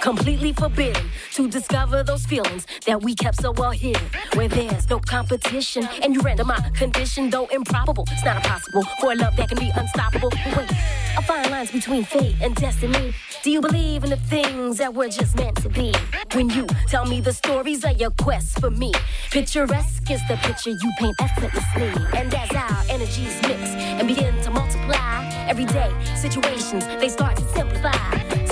completely 0.03 0.51
forbidden 0.51 1.01
to 1.31 1.49
discover 1.49 2.03
those 2.03 2.25
feelings 2.25 2.67
that 2.85 3.01
we 3.01 3.15
kept 3.15 3.41
so 3.41 3.53
well 3.53 3.71
hidden. 3.71 4.03
Where 4.33 4.49
there's 4.49 4.89
no 4.89 4.99
competition 4.99 5.87
and 6.03 6.13
you 6.13 6.19
render 6.19 6.43
my 6.43 6.59
condition, 6.71 7.29
though 7.29 7.47
improbable, 7.47 8.03
it's 8.11 8.25
not 8.25 8.35
impossible 8.35 8.83
for 8.99 9.13
a 9.13 9.15
love 9.15 9.37
that 9.37 9.47
can 9.47 9.57
be 9.57 9.71
unstoppable. 9.73 10.29
Wait, 10.57 10.69
I 11.17 11.23
find 11.25 11.49
lines 11.49 11.71
between 11.71 12.03
fate 12.03 12.35
and 12.41 12.53
destiny. 12.53 13.13
Do 13.43 13.49
you 13.49 13.61
believe 13.61 14.03
in 14.03 14.09
the 14.09 14.17
things 14.17 14.77
that 14.79 14.93
were 14.93 15.07
just 15.07 15.37
meant 15.37 15.55
to 15.63 15.69
be? 15.69 15.93
When 16.33 16.49
you 16.49 16.67
tell 16.87 17.05
me 17.05 17.21
the 17.21 17.31
stories 17.31 17.85
of 17.85 17.97
your 17.97 18.11
quest 18.11 18.59
for 18.59 18.69
me, 18.69 18.91
picturesque 19.31 20.11
is 20.11 20.21
the 20.27 20.35
picture 20.43 20.71
you 20.71 20.91
paint 20.99 21.15
effortlessly. 21.21 21.93
And 22.19 22.33
as 22.33 22.51
our 22.51 22.83
energies 22.89 23.41
mix 23.43 23.61
and 23.97 24.05
begin 24.05 24.35
to 24.41 24.49
multiply, 24.49 25.29
everyday 25.47 25.93
situations 26.17 26.85
they 26.99 27.07
start 27.07 27.37
to 27.37 27.47
simplify 27.53 28.42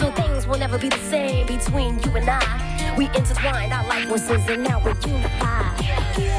will 0.52 0.60
never 0.60 0.78
be 0.78 0.90
the 0.90 0.98
same 0.98 1.48
between 1.48 1.98
you 2.04 2.12
and 2.18 2.30
I. 2.30 2.94
We 2.98 3.06
intertwined 3.06 3.72
our 3.72 3.88
life 3.88 4.10
forces 4.10 4.46
and 4.50 4.64
now 4.64 4.84
we're 4.84 5.00
unified. 5.08 6.31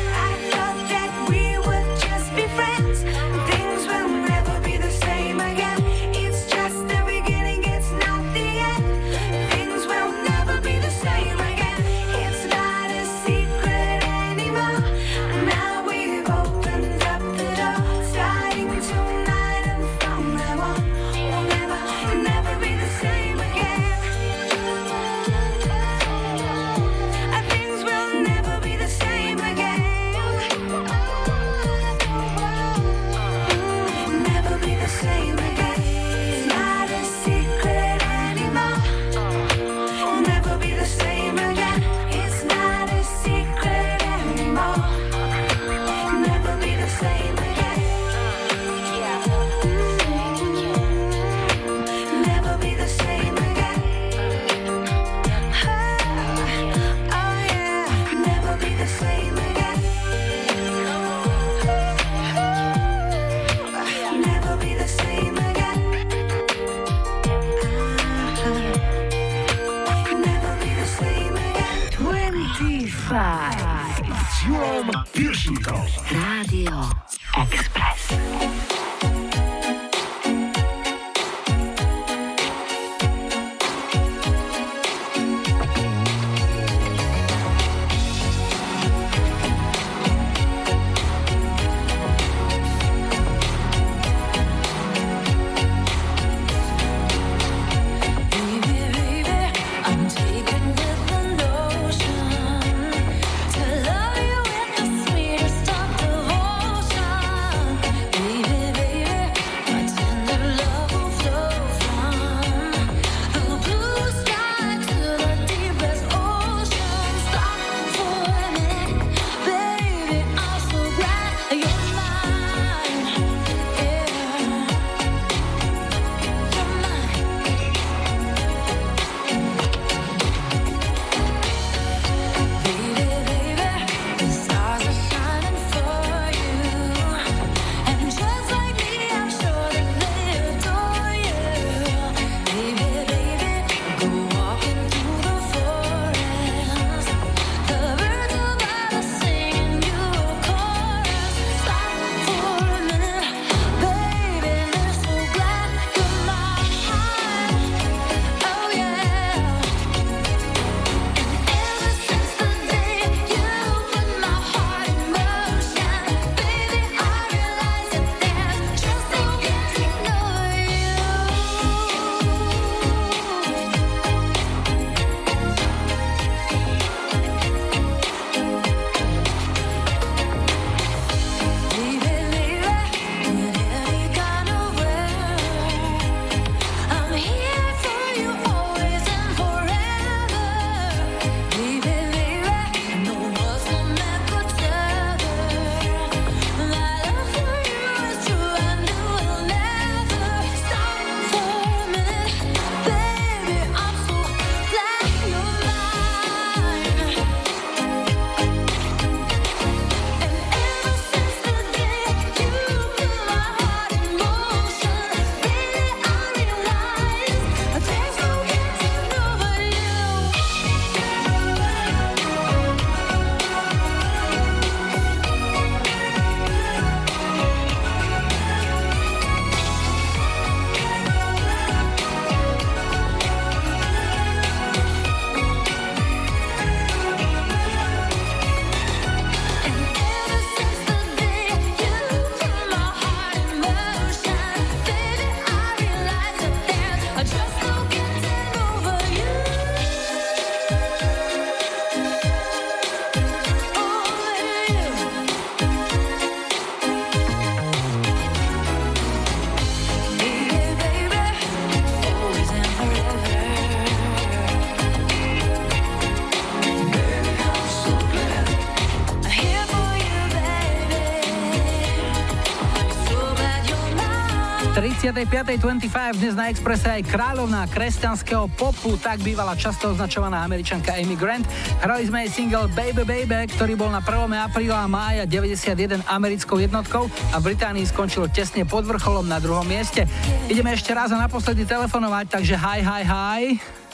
35.25 275.12 276.16
dnes 276.16 276.32
na 276.32 276.48
Expresse 276.48 276.88
aj 276.88 277.04
kráľovná 277.04 277.68
kresťanského 277.68 278.48
popu, 278.56 278.96
tak 278.96 279.20
bývala 279.20 279.52
často 279.52 279.92
označovaná 279.92 280.40
američanka 280.40 280.96
Amy 280.96 281.20
Grant. 281.20 281.44
Hrali 281.84 282.08
sme 282.08 282.24
jej 282.24 282.40
single 282.48 282.64
Baby 282.72 283.04
Baby, 283.04 283.52
ktorý 283.52 283.76
bol 283.76 283.92
na 283.92 284.00
1. 284.00 284.08
apríla 284.32 284.80
a 284.80 284.88
mája 284.88 285.28
91 285.28 286.00
americkou 286.08 286.56
jednotkou 286.56 287.12
a 287.28 287.36
v 287.36 287.52
Británii 287.52 287.84
skončil 287.84 288.24
tesne 288.32 288.64
pod 288.64 288.88
vrcholom 288.88 289.28
na 289.28 289.36
druhom 289.36 289.68
mieste. 289.68 290.08
Ideme 290.48 290.72
ešte 290.72 290.96
raz 290.96 291.12
a 291.12 291.20
naposledy 291.20 291.68
telefonovať, 291.68 292.32
takže 292.32 292.56
hi, 292.56 292.80
hi, 292.80 293.04
hi. 293.04 293.42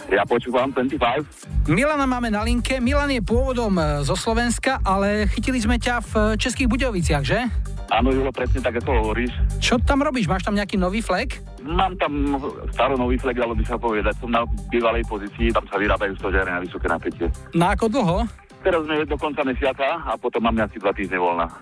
Ja 0.09 0.23
počúvam 0.23 0.70
25. 0.70 1.69
Milana 1.69 2.07
máme 2.07 2.31
na 2.31 2.47
linke. 2.47 2.78
Milan 2.78 3.12
je 3.12 3.20
pôvodom 3.20 3.74
e, 3.77 4.07
zo 4.07 4.16
Slovenska, 4.16 4.81
ale 4.81 5.27
chytili 5.28 5.61
sme 5.61 5.77
ťa 5.77 6.01
v 6.01 6.12
e, 6.15 6.20
Českých 6.40 6.70
Budoviciach, 6.70 7.27
že? 7.27 7.45
Áno, 7.93 8.12
Julo, 8.12 8.32
presne 8.32 8.65
tak, 8.65 8.81
ako 8.81 9.05
hovoríš. 9.05 9.32
Čo 9.69 9.77
tam 9.85 10.01
robíš? 10.01 10.24
Máš 10.24 10.49
tam 10.49 10.57
nejaký 10.57 10.81
nový 10.81 11.05
flek? 11.05 11.45
Mám 11.61 12.01
tam 12.01 12.40
starý 12.73 12.97
nový 12.97 13.20
flek, 13.20 13.36
dalo 13.36 13.53
by 13.53 13.69
sa 13.69 13.77
povedať. 13.77 14.16
Som 14.16 14.32
na 14.32 14.49
bývalej 14.73 15.05
pozícii, 15.05 15.53
tam 15.53 15.69
sa 15.69 15.77
vyrábajú 15.77 16.16
stožiare 16.16 16.49
na 16.49 16.65
vysoké 16.65 16.89
napätie. 16.89 17.28
Na 17.53 17.77
ako 17.77 17.93
dlho? 17.93 18.24
Teraz 18.65 18.81
sme 18.89 19.05
do 19.05 19.20
konca 19.20 19.45
mesiaca 19.45 20.09
a 20.09 20.16
potom 20.16 20.40
máme 20.40 20.65
asi 20.65 20.81
dva 20.81 20.97
týždne 20.97 21.20
voľna. 21.20 21.53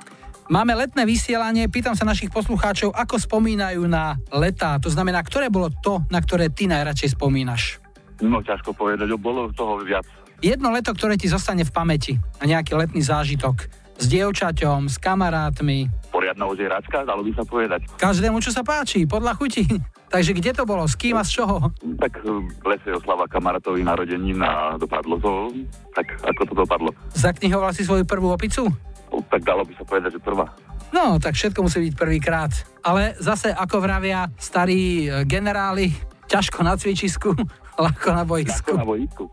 Máme 0.47 0.78
letné 0.78 1.03
vysielanie, 1.03 1.66
pýtam 1.66 1.99
sa 1.99 2.07
našich 2.07 2.31
poslucháčov, 2.31 2.95
ako 2.95 3.19
spomínajú 3.19 3.83
na 3.91 4.15
letá. 4.31 4.78
To 4.78 4.87
znamená, 4.87 5.27
ktoré 5.27 5.51
bolo 5.51 5.74
to, 5.83 6.07
na 6.07 6.23
ktoré 6.23 6.47
ty 6.55 6.70
najradšej 6.70 7.19
spomínaš? 7.19 7.83
No, 8.23 8.39
ťažko 8.39 8.70
povedať, 8.70 9.11
bolo 9.19 9.51
toho 9.51 9.83
viac. 9.83 10.07
Jedno 10.39 10.70
leto, 10.70 10.95
ktoré 10.95 11.19
ti 11.19 11.27
zostane 11.27 11.66
v 11.66 11.74
pamäti 11.74 12.15
a 12.39 12.47
nejaký 12.47 12.78
letný 12.78 13.03
zážitok. 13.03 13.66
S 13.97 14.05
dievčaťom, 14.12 14.93
s 14.93 15.01
kamarátmi. 15.01 15.89
Poriadna 16.12 16.44
ožieračka, 16.48 17.09
dalo 17.09 17.24
by 17.24 17.32
sa 17.32 17.44
povedať. 17.48 17.81
Každému, 17.97 18.44
čo 18.44 18.52
sa 18.52 18.60
páči, 18.60 19.09
podľa 19.09 19.32
chuti. 19.36 19.64
Takže 20.14 20.36
kde 20.36 20.52
to 20.55 20.62
bolo? 20.68 20.86
S 20.86 20.94
kým 20.94 21.16
a 21.18 21.24
z 21.27 21.43
čoho? 21.43 21.73
Tak 21.98 22.23
v 22.23 22.64
lese 22.68 22.94
oslava 22.94 23.27
kamarátovi 23.27 23.82
narodenín 23.82 24.39
a 24.39 24.78
dopadlo 24.78 25.18
to, 25.18 25.32
tak 25.97 26.06
ako 26.23 26.43
to 26.47 26.55
dopadlo. 26.55 26.90
Zaknihoval 27.16 27.74
si 27.74 27.82
svoju 27.82 28.06
prvú 28.06 28.31
opicu? 28.31 28.70
No, 29.10 29.18
tak 29.27 29.43
dalo 29.43 29.66
by 29.66 29.73
sa 29.74 29.82
povedať, 29.82 30.18
že 30.18 30.20
prvá. 30.23 30.47
No, 30.94 31.18
tak 31.18 31.35
všetko 31.35 31.66
musí 31.66 31.90
byť 31.90 31.94
prvýkrát. 31.98 32.52
Ale 32.86 33.18
zase, 33.18 33.51
ako 33.51 33.82
vravia 33.82 34.31
starí 34.39 35.10
e, 35.10 35.27
generáli, 35.27 35.90
ťažko 36.31 36.62
na 36.62 36.78
cvičisku, 36.78 37.35
ľahko 37.85 38.09
na 38.14 38.23
boisku. 38.23 38.73
Ako 38.77 38.82
na 38.82 38.86
boisku. 38.86 39.24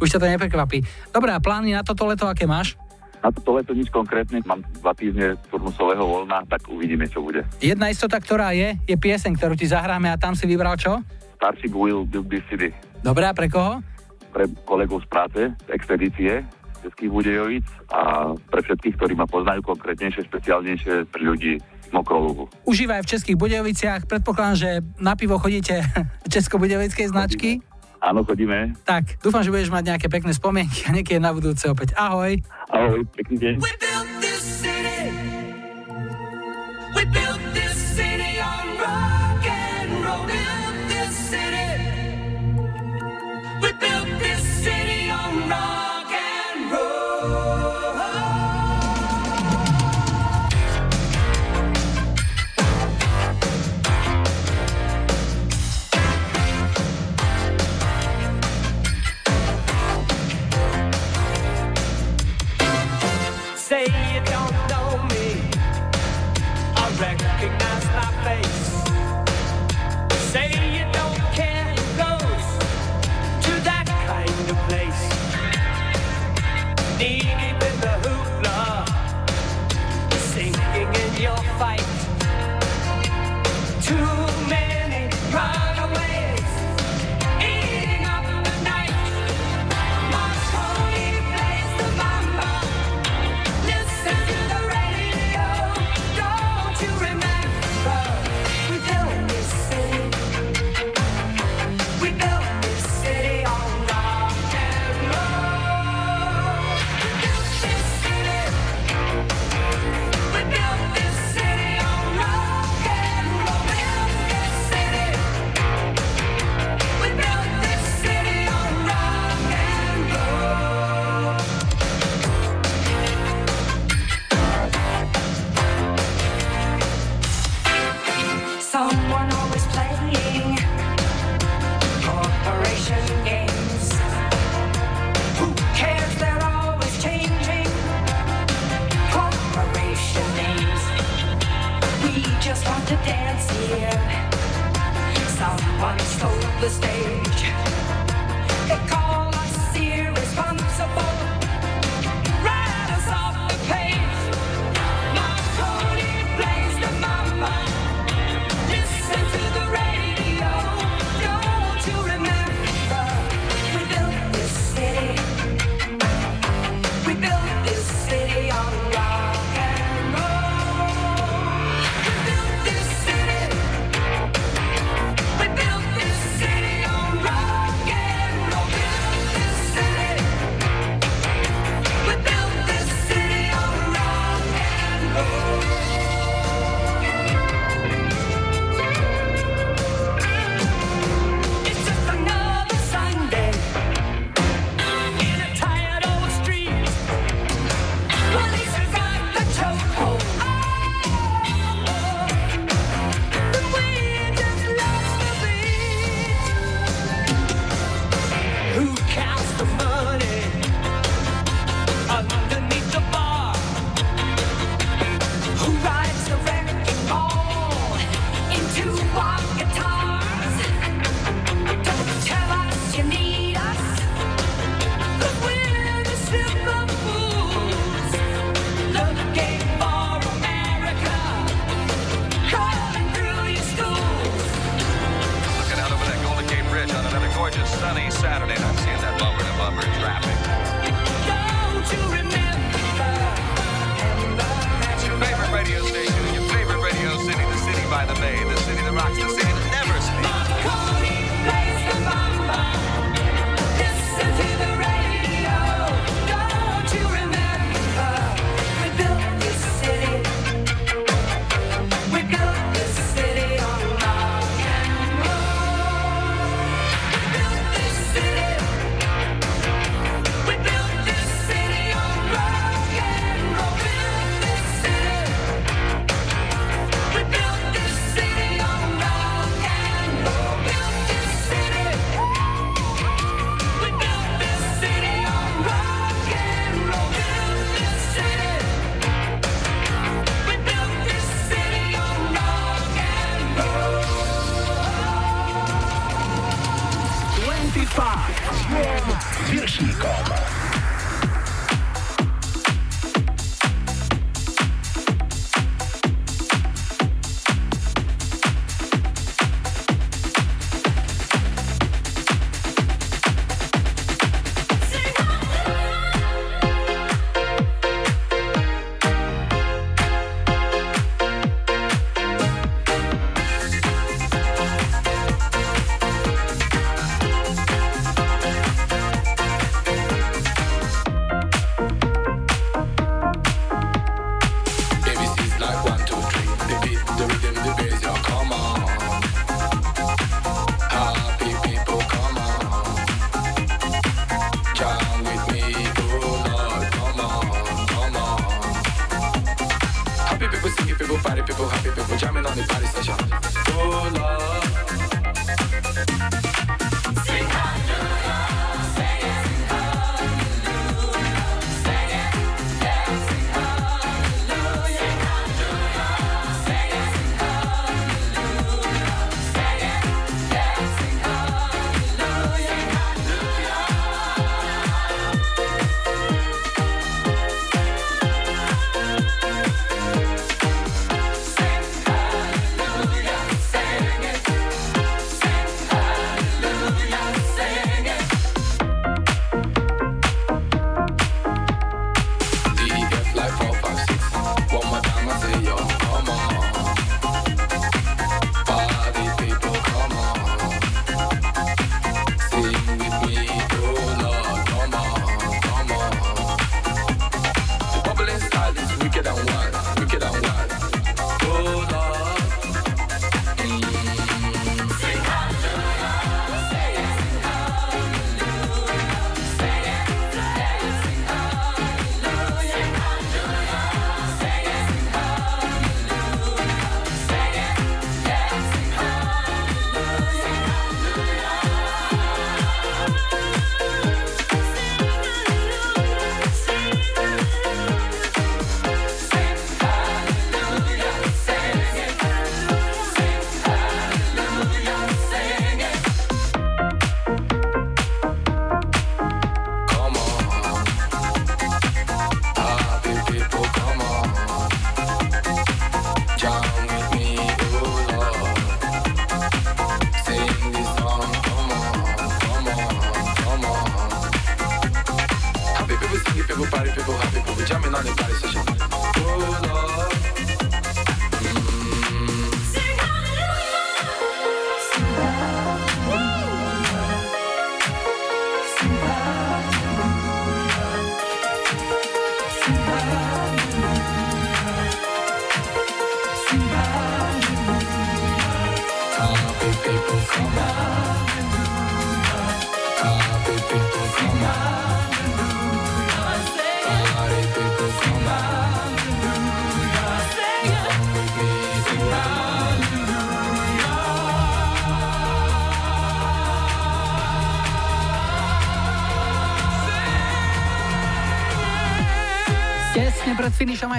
Už 0.00 0.08
ťa 0.08 0.20
to 0.22 0.30
neprekvapí. 0.30 0.80
Dobre, 1.12 1.34
a 1.34 1.42
plány 1.42 1.76
na 1.76 1.84
toto 1.84 2.08
leto, 2.08 2.24
aké 2.24 2.48
máš? 2.48 2.78
Na 3.24 3.28
toto 3.32 3.56
leto 3.56 3.72
nič 3.72 3.88
konkrétne, 3.90 4.44
mám 4.44 4.62
dva 4.80 4.92
týždne 4.92 5.34
turnusového 5.50 6.04
voľna, 6.04 6.44
tak 6.46 6.68
uvidíme, 6.68 7.08
čo 7.10 7.24
bude. 7.24 7.42
Jedna 7.58 7.90
istota, 7.90 8.20
ktorá 8.20 8.52
je, 8.52 8.76
je 8.86 8.96
pieseň, 8.96 9.34
ktorú 9.36 9.54
ti 9.58 9.66
zahráme 9.66 10.12
a 10.12 10.20
tam 10.20 10.36
si 10.36 10.46
vybral 10.46 10.76
čo? 10.78 11.00
Starship 11.36 11.72
Will 11.74 12.08
Build 12.08 12.28
This 12.32 12.44
City. 12.48 12.70
Dobre, 13.04 13.28
a 13.28 13.32
pre 13.36 13.50
koho? 13.50 13.84
Pre 14.32 14.44
kolegov 14.64 15.04
z 15.04 15.08
práce, 15.08 15.40
z 15.52 15.68
expedície, 15.72 16.44
Českých 16.86 17.10
Budejovic 17.10 17.66
a 17.90 18.32
pre 18.36 18.60
všetkých, 18.62 18.94
ktorí 18.94 19.12
ma 19.18 19.26
poznajú 19.26 19.64
konkrétnejšie, 19.64 20.28
špeciálnejšie 20.30 21.10
pre 21.10 21.22
ľudí 21.24 21.58
Mokroluhu. 21.94 22.50
Užívaj 22.66 23.06
v 23.06 23.10
Českých 23.14 23.38
Budejoviciach. 23.38 24.10
Predpokladám, 24.10 24.56
že 24.58 24.70
na 24.98 25.14
pivo 25.14 25.38
chodíte 25.38 25.82
Česko-Budejovickej 26.34 27.06
značky. 27.10 27.62
Áno, 28.00 28.22
chodíme. 28.22 28.76
Tak, 28.84 29.18
dúfam, 29.20 29.42
že 29.42 29.52
budeš 29.52 29.72
mať 29.72 29.96
nejaké 29.96 30.06
pekné 30.12 30.32
spomienky 30.36 30.84
a 30.86 30.94
niekedy 30.94 31.18
na 31.20 31.32
budúce 31.32 31.64
opäť. 31.68 31.96
Ahoj. 31.96 32.38
Ahoj, 32.70 33.02
pekný 33.16 33.36
deň. 33.40 33.54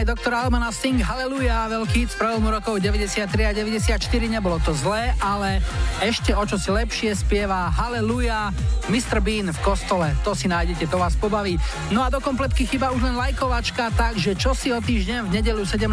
Doktor 0.08 0.32
Almana 0.40 0.72
Sting 0.72 1.04
Hallelujah, 1.04 1.68
veľký 1.68 2.08
hit 2.08 2.16
prelomu 2.16 2.48
rokov 2.48 2.80
93 2.80 3.28
a 3.28 3.52
94, 3.52 4.00
nebolo 4.32 4.56
to 4.64 4.72
zlé, 4.72 5.12
ale 5.20 5.60
ešte 6.00 6.32
o 6.32 6.48
čo 6.48 6.56
si 6.56 6.72
lepšie 6.72 7.12
spieva 7.12 7.68
Hallelujah 7.76 8.56
Mr. 8.88 9.20
Bean 9.20 9.52
v 9.52 9.60
kostole, 9.60 10.16
to 10.24 10.32
si 10.32 10.48
nájdete, 10.48 10.88
to 10.88 10.96
vás 10.96 11.12
pobaví. 11.20 11.60
No 11.92 12.08
a 12.08 12.08
do 12.08 12.24
kompletky 12.24 12.64
chyba 12.64 12.96
už 12.96 13.04
len 13.04 13.20
lajkovačka, 13.20 13.92
takže 14.00 14.40
čo 14.40 14.56
si 14.56 14.72
o 14.72 14.80
týždeň 14.80 15.28
v 15.28 15.44
nedelu 15.44 15.68
17. 15.68 15.84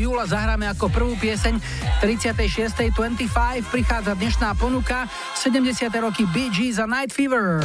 júla 0.00 0.24
zahráme 0.24 0.64
ako 0.72 0.88
prvú 0.88 1.12
pieseň 1.20 1.60
36.25 2.00 2.88
prichádza 3.68 4.16
dnešná 4.16 4.56
ponuka 4.56 5.04
70. 5.36 5.92
roky 6.00 6.24
Bee 6.32 6.48
Gees 6.48 6.80
a 6.80 6.88
Night 6.88 7.12
Fever. 7.12 7.60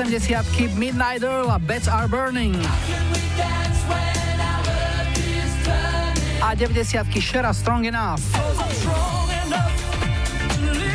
80 0.00 0.80
Midnight 0.80 1.20
Earl 1.20 1.50
a 1.52 1.58
Beds 1.58 1.84
Are 1.84 2.08
Burning. 2.08 2.56
A 6.40 6.56
90 6.56 7.20
Shera 7.20 7.52
Strong 7.52 7.84
Enough. 7.84 8.24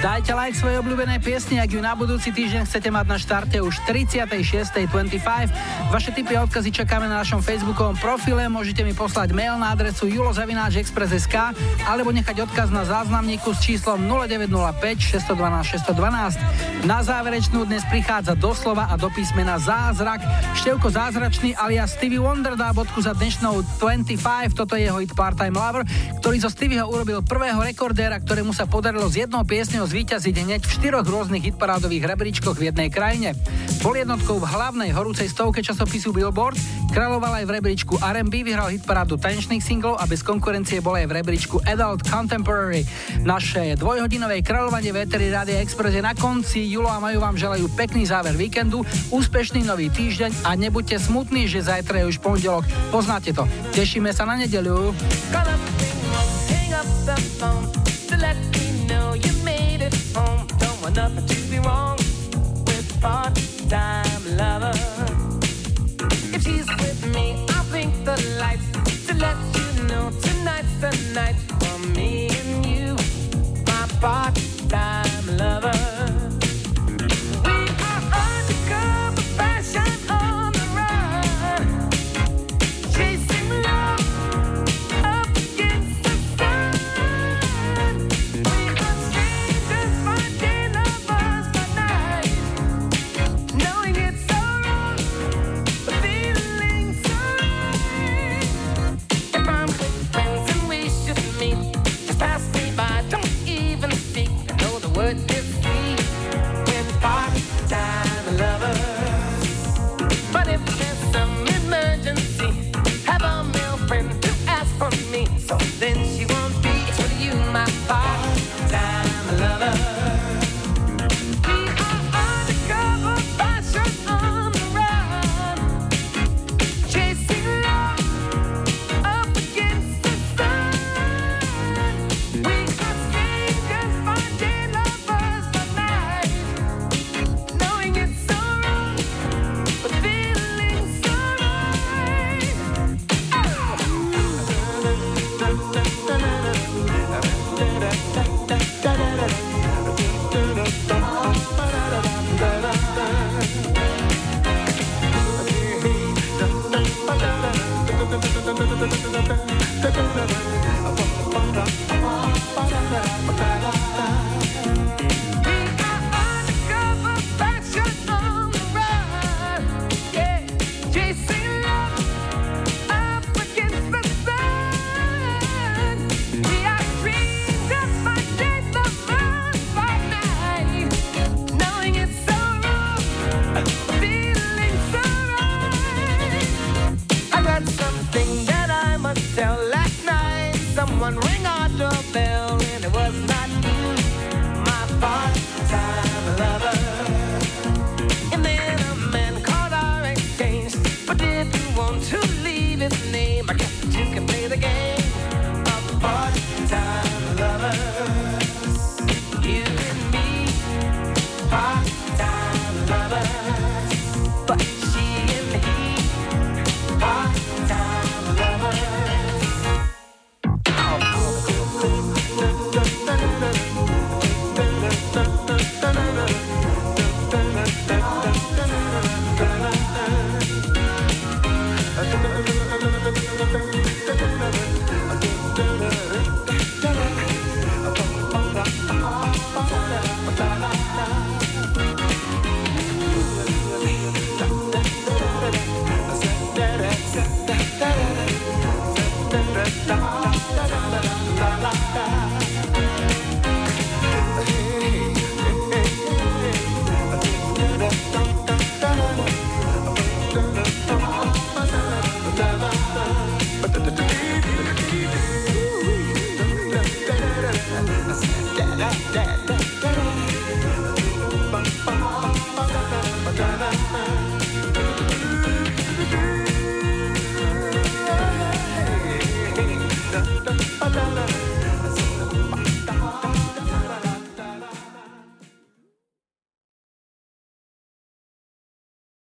Dajte 0.02 0.34
like 0.34 0.58
svojej 0.58 0.82
obľúbenej 0.82 1.22
piesni, 1.22 1.62
ak 1.62 1.78
ju 1.78 1.82
na 1.86 1.94
budúci 1.94 2.34
týždeň 2.34 2.66
chcete 2.66 2.90
mať 2.90 3.06
na 3.06 3.18
štarte 3.22 3.58
už 3.62 3.78
36.25. 3.86 5.22
Vaše 5.94 6.10
tipy 6.10 6.34
a 6.34 6.46
odkazy 6.46 6.74
čakáme 6.74 7.06
na 7.06 7.22
našom 7.22 7.46
facebookovom 7.46 7.98
profile, 8.02 8.50
môžete 8.50 8.82
mi 8.82 8.98
poslať 8.98 9.38
mail 9.38 9.54
na 9.62 9.74
adresu 9.74 10.10
julozavináčexpress.sk 10.10 11.54
alebo 11.86 12.10
nechať 12.10 12.42
odkaz 12.42 12.74
na 12.74 12.90
záznamníku 12.90 13.54
s 13.54 13.62
číslom 13.62 14.02
0905 14.10 15.22
612 15.30 15.78
612. 15.94 16.75
Na 16.86 17.02
záverečnú 17.02 17.66
dnes 17.66 17.82
prichádza 17.90 18.38
doslova 18.38 18.86
a 18.86 18.94
do 18.94 19.10
písmena 19.10 19.58
Zázrak. 19.58 20.22
Števko 20.54 20.94
Zázračný 20.94 21.58
alias 21.58 21.98
Stevie 21.98 22.22
Wonder 22.22 22.54
dá 22.54 22.70
bodku 22.78 23.02
za 23.02 23.18
dnešnou 23.18 23.66
25. 23.82 24.54
Toto 24.54 24.78
je 24.78 24.86
jeho 24.86 25.02
hit 25.02 25.10
Part-Time 25.18 25.58
Lover, 25.58 25.82
ktorý 26.22 26.38
zo 26.38 26.54
Stevieho 26.54 26.86
urobil 26.86 27.26
prvého 27.26 27.58
rekordéra, 27.58 28.22
ktorému 28.22 28.54
sa 28.54 28.70
podarilo 28.70 29.10
z 29.10 29.26
jednou 29.26 29.42
piesňou 29.42 29.90
zvíťaziť 29.90 30.36
hneď 30.46 30.62
v 30.62 30.76
štyroch 30.78 31.10
rôznych 31.10 31.50
hitparádových 31.50 32.06
rebríčkoch 32.06 32.54
v 32.54 32.70
jednej 32.70 32.94
krajine. 32.94 33.34
Bol 33.82 33.98
jednotkou 33.98 34.38
v 34.38 34.46
hlavnej 34.46 34.94
horúcej 34.94 35.26
stovke 35.26 35.66
časopisu 35.66 36.14
Billboard, 36.14 36.54
kráľoval 36.96 37.44
aj 37.44 37.46
v 37.52 37.54
rebríčku 37.60 38.00
R&B, 38.00 38.48
vyhral 38.48 38.72
hitparádu 38.72 39.20
tanečných 39.20 39.60
singlov 39.60 40.00
a 40.00 40.08
bez 40.08 40.24
konkurencie 40.24 40.80
bol 40.80 40.96
aj 40.96 41.12
v 41.12 41.20
rebríčku 41.20 41.60
Adult 41.68 42.08
Contemporary. 42.08 42.88
Naše 43.20 43.76
dvojhodinové 43.76 44.40
kráľovanie 44.40 44.96
Véteri 44.96 45.28
Rádia 45.28 45.60
Express 45.60 46.00
je 46.00 46.00
na 46.00 46.16
konci. 46.16 46.64
Julo 46.72 46.88
a 46.88 47.04
Maju 47.04 47.20
vám 47.20 47.36
želajú 47.36 47.68
pekný 47.76 48.08
záver 48.08 48.40
víkendu, 48.40 48.88
úspešný 49.12 49.68
nový 49.68 49.92
týždeň 49.92 50.48
a 50.48 50.56
nebuďte 50.56 51.04
smutní, 51.04 51.52
že 51.52 51.68
zajtra 51.68 52.08
je 52.08 52.16
už 52.16 52.24
pondelok. 52.24 52.64
Poznáte 52.96 53.36
to. 53.36 53.44
Tešíme 53.76 54.16
sa 54.16 54.24
na 54.24 54.40
nedeľu. 54.40 54.96
Nothing 60.96 61.28
to 61.28 61.36
be 61.52 61.60
wrong 61.60 61.98
with 62.66 62.88
part-time 63.04 64.24
lover. 64.40 64.95
got 74.06 74.36
time 74.70 75.38
lover. 75.38 76.15